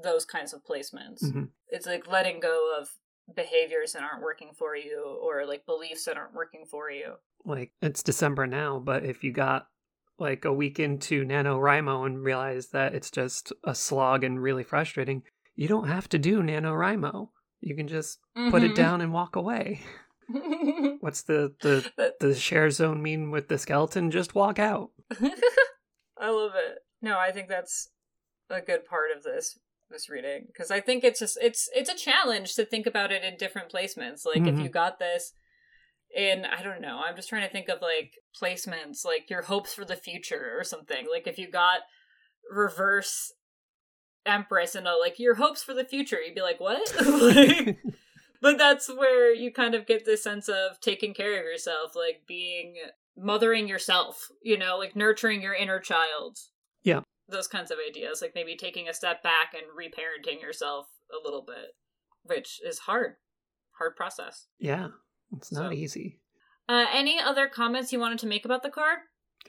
those 0.00 0.26
kinds 0.26 0.52
of 0.52 0.62
placements. 0.64 1.24
Mhm. 1.24 1.48
It's 1.68 1.86
like 1.86 2.06
letting 2.06 2.40
go 2.40 2.76
of 2.78 2.90
behaviors 3.34 3.92
that 3.92 4.02
aren't 4.02 4.22
working 4.22 4.52
for 4.52 4.76
you 4.76 5.02
or 5.02 5.46
like 5.46 5.64
beliefs 5.64 6.04
that 6.04 6.18
aren't 6.18 6.34
working 6.34 6.66
for 6.66 6.90
you. 6.90 7.14
Like 7.46 7.72
it's 7.80 8.02
December 8.02 8.46
now, 8.46 8.78
but 8.80 9.04
if 9.04 9.24
you 9.24 9.32
got 9.32 9.68
like 10.18 10.44
a 10.44 10.52
week 10.52 10.78
into 10.78 11.24
NaNoWriMo 11.24 12.06
and 12.06 12.22
realize 12.22 12.68
that 12.68 12.94
it's 12.94 13.10
just 13.10 13.52
a 13.64 13.74
slog 13.74 14.22
and 14.24 14.40
really 14.42 14.62
frustrating, 14.62 15.22
you 15.56 15.68
don't 15.68 15.88
have 15.88 16.08
to 16.10 16.18
do 16.18 16.40
NaNoWriMo. 16.42 17.28
You 17.60 17.74
can 17.76 17.88
just 17.88 18.18
put 18.50 18.62
it 18.62 18.72
Mhm. 18.72 18.76
down 18.76 19.00
and 19.00 19.12
walk 19.12 19.36
away. 19.36 19.80
What's 21.00 21.22
the 21.22 21.54
the 21.60 22.12
the 22.20 22.34
share 22.34 22.70
zone 22.70 23.02
mean 23.02 23.30
with 23.30 23.48
the 23.48 23.58
skeleton? 23.58 24.10
Just 24.10 24.34
walk 24.34 24.58
out. 24.58 24.90
I 26.18 26.30
love 26.30 26.52
it. 26.54 26.78
No, 27.02 27.18
I 27.18 27.30
think 27.32 27.48
that's 27.48 27.90
a 28.50 28.60
good 28.60 28.84
part 28.86 29.10
of 29.16 29.22
this 29.22 29.58
this 29.90 30.08
reading 30.08 30.44
because 30.46 30.70
I 30.70 30.80
think 30.80 31.04
it's 31.04 31.20
just 31.20 31.38
it's 31.42 31.68
it's 31.74 31.90
a 31.90 31.94
challenge 31.94 32.54
to 32.54 32.64
think 32.64 32.86
about 32.86 33.12
it 33.12 33.22
in 33.22 33.36
different 33.36 33.70
placements. 33.70 34.24
Like 34.24 34.46
if 34.46 34.54
Mhm. 34.56 34.62
you 34.62 34.68
got 34.70 34.98
this 34.98 35.34
in 36.14 36.44
I 36.44 36.62
don't 36.62 36.80
know, 36.80 37.02
I'm 37.04 37.16
just 37.16 37.28
trying 37.28 37.46
to 37.46 37.52
think 37.52 37.68
of 37.68 37.80
like 37.82 38.14
placements 38.40 39.04
like 39.04 39.28
your 39.30 39.42
hopes 39.42 39.74
for 39.74 39.84
the 39.84 39.96
future 39.96 40.54
or 40.56 40.64
something. 40.64 41.06
Like 41.10 41.26
if 41.26 41.38
you 41.38 41.50
got 41.50 41.80
reverse 42.50 43.32
empress 44.26 44.74
and 44.74 44.86
a, 44.86 44.96
like 44.96 45.18
your 45.18 45.34
hopes 45.34 45.62
for 45.62 45.74
the 45.74 45.84
future, 45.84 46.20
you'd 46.20 46.34
be 46.34 46.40
like, 46.40 46.60
"What?" 46.60 46.94
like, 47.06 47.78
but 48.40 48.58
that's 48.58 48.88
where 48.88 49.34
you 49.34 49.52
kind 49.52 49.74
of 49.74 49.86
get 49.86 50.04
this 50.04 50.22
sense 50.22 50.48
of 50.48 50.80
taking 50.80 51.14
care 51.14 51.38
of 51.38 51.44
yourself, 51.44 51.92
like 51.94 52.22
being 52.26 52.76
mothering 53.16 53.68
yourself, 53.68 54.28
you 54.42 54.58
know, 54.58 54.76
like 54.78 54.96
nurturing 54.96 55.42
your 55.42 55.54
inner 55.54 55.80
child. 55.80 56.38
Yeah. 56.82 57.00
Those 57.28 57.48
kinds 57.48 57.70
of 57.70 57.78
ideas, 57.86 58.20
like 58.20 58.32
maybe 58.34 58.54
taking 58.56 58.88
a 58.88 58.94
step 58.94 59.22
back 59.22 59.54
and 59.54 59.64
reparenting 59.72 60.42
yourself 60.42 60.88
a 61.10 61.24
little 61.24 61.42
bit, 61.42 61.74
which 62.22 62.60
is 62.64 62.80
hard. 62.80 63.14
Hard 63.78 63.96
process. 63.96 64.46
yeah, 64.60 64.88
it's 65.36 65.52
not 65.52 65.70
So- 65.70 65.76
easy. 65.76 66.20
Uh, 66.68 66.86
any 66.92 67.20
other 67.20 67.46
comments 67.48 67.92
you 67.92 68.00
wanted 68.00 68.18
to 68.20 68.26
make 68.26 68.44
about 68.44 68.62
the 68.62 68.70
card? 68.70 68.98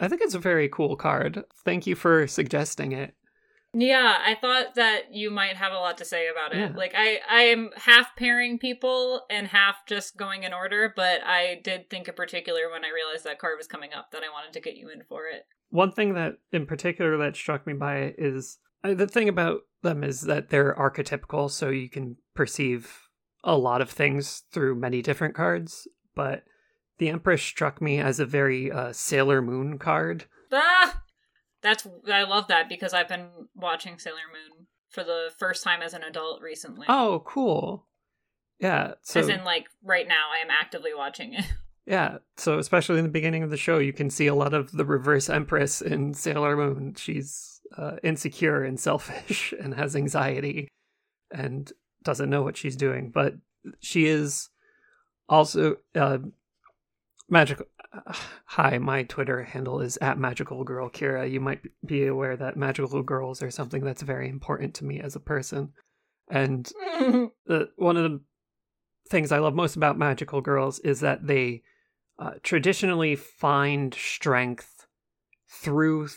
I 0.02 0.10
think 0.10 0.22
it's 0.22 0.34
a 0.34 0.40
very 0.40 0.68
cool 0.68 0.98
card. 0.98 1.46
Thank 1.64 1.88
you 1.88 1.96
for 1.96 2.28
suggesting 2.28 2.92
it. 2.92 3.16
Yeah, 3.78 4.18
I 4.26 4.36
thought 4.36 4.76
that 4.76 5.14
you 5.14 5.32
might 5.32 5.56
have 5.58 5.72
a 5.74 5.78
lot 5.80 5.98
to 5.98 6.06
say 6.06 6.28
about 6.30 6.54
it. 6.54 6.60
Yeah. 6.60 6.72
Like 6.76 6.94
I 6.96 7.20
I 7.30 7.42
am 7.44 7.72
half 7.76 8.16
pairing 8.16 8.58
people 8.58 9.22
and 9.30 9.48
half 9.48 9.86
just 9.86 10.16
going 10.18 10.44
in 10.44 10.54
order, 10.54 10.94
but 10.96 11.22
I 11.26 11.60
did 11.64 11.90
think 11.90 12.08
in 12.08 12.14
particular 12.16 12.70
when 12.72 12.86
I 12.86 12.90
realized 12.90 13.26
that 13.26 13.40
card 13.40 13.58
was 13.58 13.68
coming 13.68 13.94
up 13.94 14.12
that 14.12 14.24
I 14.24 14.32
wanted 14.32 14.54
to 14.54 14.62
get 14.62 14.76
you 14.78 14.90
in 14.90 15.04
for 15.10 15.28
it. 15.28 15.44
One 15.70 15.92
thing 15.92 16.14
that 16.14 16.36
in 16.54 16.66
particular 16.66 17.18
that 17.18 17.36
struck 17.36 17.68
me 17.68 17.74
by 17.74 17.98
it 17.98 18.16
is 18.18 18.60
uh, 18.86 18.94
the 18.94 19.08
thing 19.08 19.28
about 19.30 19.62
them 19.84 20.04
is 20.06 20.22
that 20.22 20.50
they're 20.50 20.74
archetypical, 20.76 21.50
so 21.52 21.70
you 21.70 21.90
can 21.90 22.16
perceive 22.34 23.05
a 23.46 23.56
lot 23.56 23.82
of 23.82 23.90
things 23.90 24.44
through 24.52 24.76
many 24.76 25.02
different 25.02 25.36
cards. 25.36 25.88
But 26.16 26.44
the 26.98 27.10
Empress 27.10 27.42
struck 27.42 27.82
me 27.82 28.00
as 28.00 28.20
a 28.20 28.26
very 28.26 28.72
uh, 28.72 28.92
Sailor 28.92 29.42
Moon 29.42 29.78
card. 29.78 30.26
Ah, 30.52 31.02
that's 31.62 31.88
I 32.12 32.24
love 32.24 32.48
that 32.48 32.68
because 32.68 32.94
I've 32.94 33.08
been 33.08 33.28
watching 33.56 33.98
Sailor 33.98 34.28
Moon 34.32 34.68
for 34.90 35.04
the 35.04 35.30
first 35.38 35.64
time 35.64 35.82
as 35.82 35.94
an 35.94 36.04
adult 36.04 36.42
recently. 36.42 36.88
Oh, 36.90 37.24
cool. 37.26 37.86
Yeah. 38.60 38.94
So 39.02 39.20
as 39.20 39.30
in 39.30 39.44
like 39.44 39.68
right 39.84 40.08
now, 40.08 40.30
I 40.34 40.42
am 40.42 40.50
actively 40.50 40.94
watching 40.96 41.34
it. 41.34 41.46
Yeah, 41.88 42.18
so 42.36 42.58
especially 42.58 42.98
in 42.98 43.04
the 43.04 43.12
beginning 43.12 43.44
of 43.44 43.52
the 43.52 43.58
show, 43.58 43.78
you 43.78 43.94
can 43.94 44.10
see 44.10 44.26
a 44.26 44.34
lot 44.34 44.56
of 44.56 44.72
the 44.72 44.86
reverse 44.86 45.30
Empress 45.30 45.84
in 45.84 46.16
Sailor 46.16 46.58
Moon. 46.58 46.96
She's 46.96 47.62
uh, 47.78 47.98
insecure 48.02 48.64
and 48.64 48.80
selfish 48.80 49.54
and 49.62 49.76
has 49.76 49.96
anxiety 49.96 50.68
and 51.32 51.72
doesn't 52.06 52.30
know 52.30 52.44
what 52.44 52.56
she's 52.56 52.76
doing, 52.78 53.10
but 53.10 53.36
she 53.80 54.06
is 54.06 54.50
also 55.28 55.78
uh, 55.94 56.20
magical. 57.30 57.66
Hi, 58.46 58.78
my 58.78 59.04
Twitter 59.04 59.44
handle 59.44 59.82
is 59.82 59.98
at 59.98 60.18
magical 60.18 60.64
girl 60.64 60.90
Kyra. 60.90 61.30
You 61.30 61.42
might 61.42 61.62
be 61.86 62.06
aware 62.06 62.38
that 62.38 62.56
magical 62.56 63.04
girls 63.04 63.42
are 63.42 63.52
something 63.52 63.84
that's 63.84 64.02
very 64.02 64.30
important 64.30 64.76
to 64.76 64.86
me 64.86 65.02
as 65.02 65.16
a 65.16 65.20
person, 65.20 65.74
and 66.30 66.66
the 67.46 67.70
one 67.76 67.98
of 67.98 68.04
the 68.04 68.22
things 69.10 69.32
I 69.32 69.40
love 69.40 69.54
most 69.54 69.76
about 69.76 69.98
magical 69.98 70.42
girls 70.42 70.80
is 70.80 71.02
that 71.02 71.28
they 71.28 71.64
uh, 72.18 72.32
traditionally 72.44 73.16
find 73.16 73.94
strength 73.94 74.88
through 75.50 76.08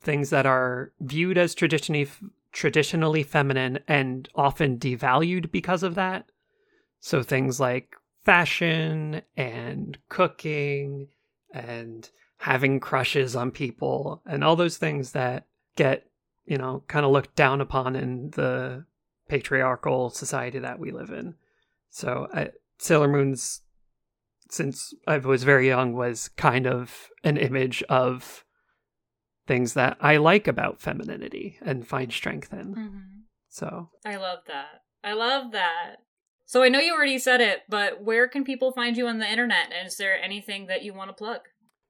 things 0.00 0.30
that 0.30 0.46
are 0.46 0.92
viewed 1.00 1.38
as 1.38 1.54
traditionally 1.54 2.08
traditionally 2.52 3.22
feminine 3.22 3.78
and 3.88 4.28
often 4.34 4.78
devalued 4.78 5.50
because 5.50 5.82
of 5.82 5.94
that. 5.94 6.26
So 7.00 7.22
things 7.22 7.58
like 7.58 7.96
fashion 8.24 9.22
and 9.36 9.98
cooking 10.08 11.08
and 11.52 12.08
having 12.38 12.80
crushes 12.80 13.34
on 13.34 13.50
people 13.50 14.22
and 14.26 14.44
all 14.44 14.56
those 14.56 14.76
things 14.76 15.12
that 15.12 15.46
get, 15.76 16.06
you 16.44 16.58
know, 16.58 16.82
kind 16.88 17.04
of 17.04 17.12
looked 17.12 17.34
down 17.34 17.60
upon 17.60 17.96
in 17.96 18.30
the 18.30 18.84
patriarchal 19.28 20.10
society 20.10 20.58
that 20.58 20.78
we 20.78 20.90
live 20.90 21.10
in. 21.10 21.34
So 21.90 22.28
I, 22.32 22.50
Sailor 22.78 23.08
Moon's, 23.08 23.62
since 24.50 24.92
I 25.06 25.18
was 25.18 25.44
very 25.44 25.66
young, 25.66 25.94
was 25.94 26.28
kind 26.28 26.66
of 26.66 27.08
an 27.24 27.36
image 27.36 27.82
of 27.84 28.44
things 29.46 29.74
that 29.74 29.96
I 30.00 30.16
like 30.18 30.46
about 30.46 30.80
femininity 30.80 31.58
and 31.62 31.86
find 31.86 32.12
strength 32.12 32.52
in. 32.52 32.74
Mhm. 32.74 33.02
So 33.48 33.90
I 34.04 34.16
love 34.16 34.40
that. 34.46 34.82
I 35.04 35.12
love 35.14 35.52
that. 35.52 35.96
So 36.46 36.62
I 36.62 36.68
know 36.68 36.78
you 36.80 36.92
already 36.94 37.18
said 37.18 37.40
it, 37.40 37.62
but 37.68 38.02
where 38.02 38.28
can 38.28 38.44
people 38.44 38.72
find 38.72 38.96
you 38.96 39.06
on 39.06 39.18
the 39.18 39.28
internet? 39.30 39.72
And 39.76 39.86
is 39.88 39.96
there 39.96 40.20
anything 40.22 40.66
that 40.66 40.82
you 40.82 40.92
want 40.94 41.08
to 41.10 41.14
plug? 41.14 41.40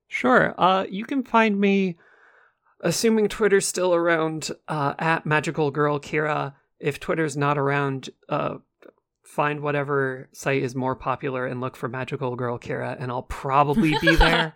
Sure. 0.08 0.54
Uh, 0.58 0.84
you 0.88 1.04
can 1.04 1.22
find 1.22 1.58
me, 1.60 1.98
assuming 2.80 3.28
Twitter's 3.28 3.66
still 3.66 3.94
around, 3.94 4.50
uh, 4.68 4.94
at 4.98 5.26
Magical 5.26 5.70
Girl 5.70 5.98
Kyra. 5.98 6.54
If 6.78 7.00
Twitter's 7.00 7.36
not 7.36 7.58
around, 7.58 8.10
uh, 8.28 8.58
find 9.24 9.60
whatever 9.60 10.28
site 10.32 10.62
is 10.62 10.74
more 10.74 10.94
popular 10.94 11.46
and 11.46 11.60
look 11.60 11.76
for 11.76 11.88
Magical 11.88 12.36
Girl 12.36 12.58
Kyra, 12.58 12.96
and 13.00 13.10
I'll 13.10 13.22
probably 13.22 13.96
be 14.00 14.14
there. 14.16 14.54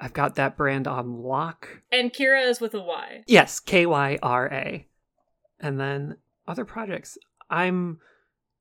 I've 0.00 0.12
got 0.12 0.36
that 0.36 0.56
brand 0.56 0.86
on 0.86 1.22
lock. 1.22 1.82
And 1.90 2.12
Kyra 2.12 2.48
is 2.48 2.60
with 2.60 2.74
a 2.74 2.80
Y. 2.80 3.24
Yes, 3.26 3.58
K 3.60 3.86
Y 3.86 4.18
R 4.22 4.46
A. 4.52 4.86
And 5.60 5.80
then 5.80 6.16
other 6.46 6.64
projects. 6.64 7.18
I'm 7.50 7.98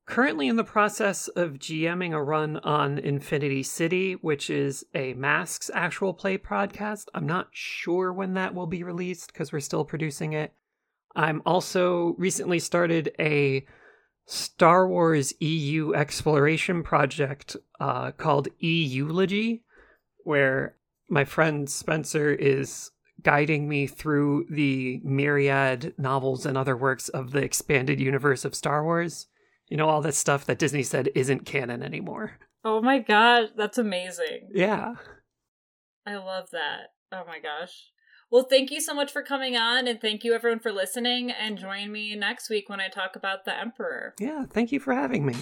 currently 0.07 0.47
in 0.47 0.55
the 0.55 0.63
process 0.63 1.27
of 1.27 1.59
GMing 1.59 2.13
a 2.13 2.23
run 2.23 2.57
on 2.57 2.97
Infinity 2.97 3.61
City, 3.61 4.13
which 4.13 4.49
is 4.49 4.85
a 4.95 5.13
Masks 5.13 5.69
actual 5.73 6.13
play 6.13 6.37
podcast. 6.37 7.05
I'm 7.13 7.27
not 7.27 7.49
sure 7.51 8.11
when 8.11 8.33
that 8.33 8.55
will 8.55 8.67
be 8.67 8.83
released 8.83 9.31
because 9.31 9.51
we're 9.51 9.59
still 9.59 9.85
producing 9.85 10.33
it. 10.33 10.53
I'm 11.15 11.41
also 11.45 12.15
recently 12.17 12.59
started 12.59 13.11
a 13.19 13.65
Star 14.25 14.87
Wars 14.87 15.33
EU 15.39 15.93
exploration 15.93 16.83
project 16.83 17.55
uh, 17.79 18.11
called 18.11 18.49
E-Eulogy, 18.59 19.63
where 20.23 20.76
my 21.09 21.25
friend 21.25 21.69
Spencer 21.69 22.31
is 22.31 22.91
guiding 23.21 23.67
me 23.67 23.87
through 23.87 24.45
the 24.49 25.01
myriad 25.03 25.93
novels 25.97 26.45
and 26.45 26.57
other 26.57 26.77
works 26.77 27.09
of 27.09 27.31
the 27.31 27.43
expanded 27.43 27.99
universe 27.99 28.45
of 28.45 28.55
Star 28.55 28.83
Wars. 28.83 29.27
You 29.67 29.77
know, 29.77 29.89
all 29.89 30.01
that 30.01 30.15
stuff 30.15 30.45
that 30.45 30.59
Disney 30.59 30.83
said 30.83 31.09
isn't 31.15 31.45
canon 31.45 31.83
anymore. 31.83 32.37
Oh 32.63 32.81
my 32.81 32.99
god, 32.99 33.51
that's 33.55 33.77
amazing. 33.77 34.49
Yeah. 34.53 34.95
I 36.05 36.15
love 36.15 36.49
that. 36.51 36.91
Oh 37.11 37.23
my 37.27 37.39
gosh. 37.39 37.91
Well, 38.29 38.43
thank 38.43 38.71
you 38.71 38.81
so 38.81 38.93
much 38.93 39.11
for 39.11 39.21
coming 39.21 39.55
on, 39.55 39.87
and 39.87 40.01
thank 40.01 40.25
you 40.25 40.33
everyone 40.33 40.59
for 40.59 40.71
listening. 40.71 41.31
And 41.31 41.57
join 41.57 41.91
me 41.91 42.13
next 42.15 42.49
week 42.49 42.67
when 42.67 42.81
I 42.81 42.89
talk 42.89 43.15
about 43.15 43.45
the 43.45 43.57
Emperor. 43.57 44.15
Yeah, 44.19 44.45
thank 44.49 44.73
you 44.73 44.81
for 44.81 44.93
having 44.93 45.25
me. 45.25 45.35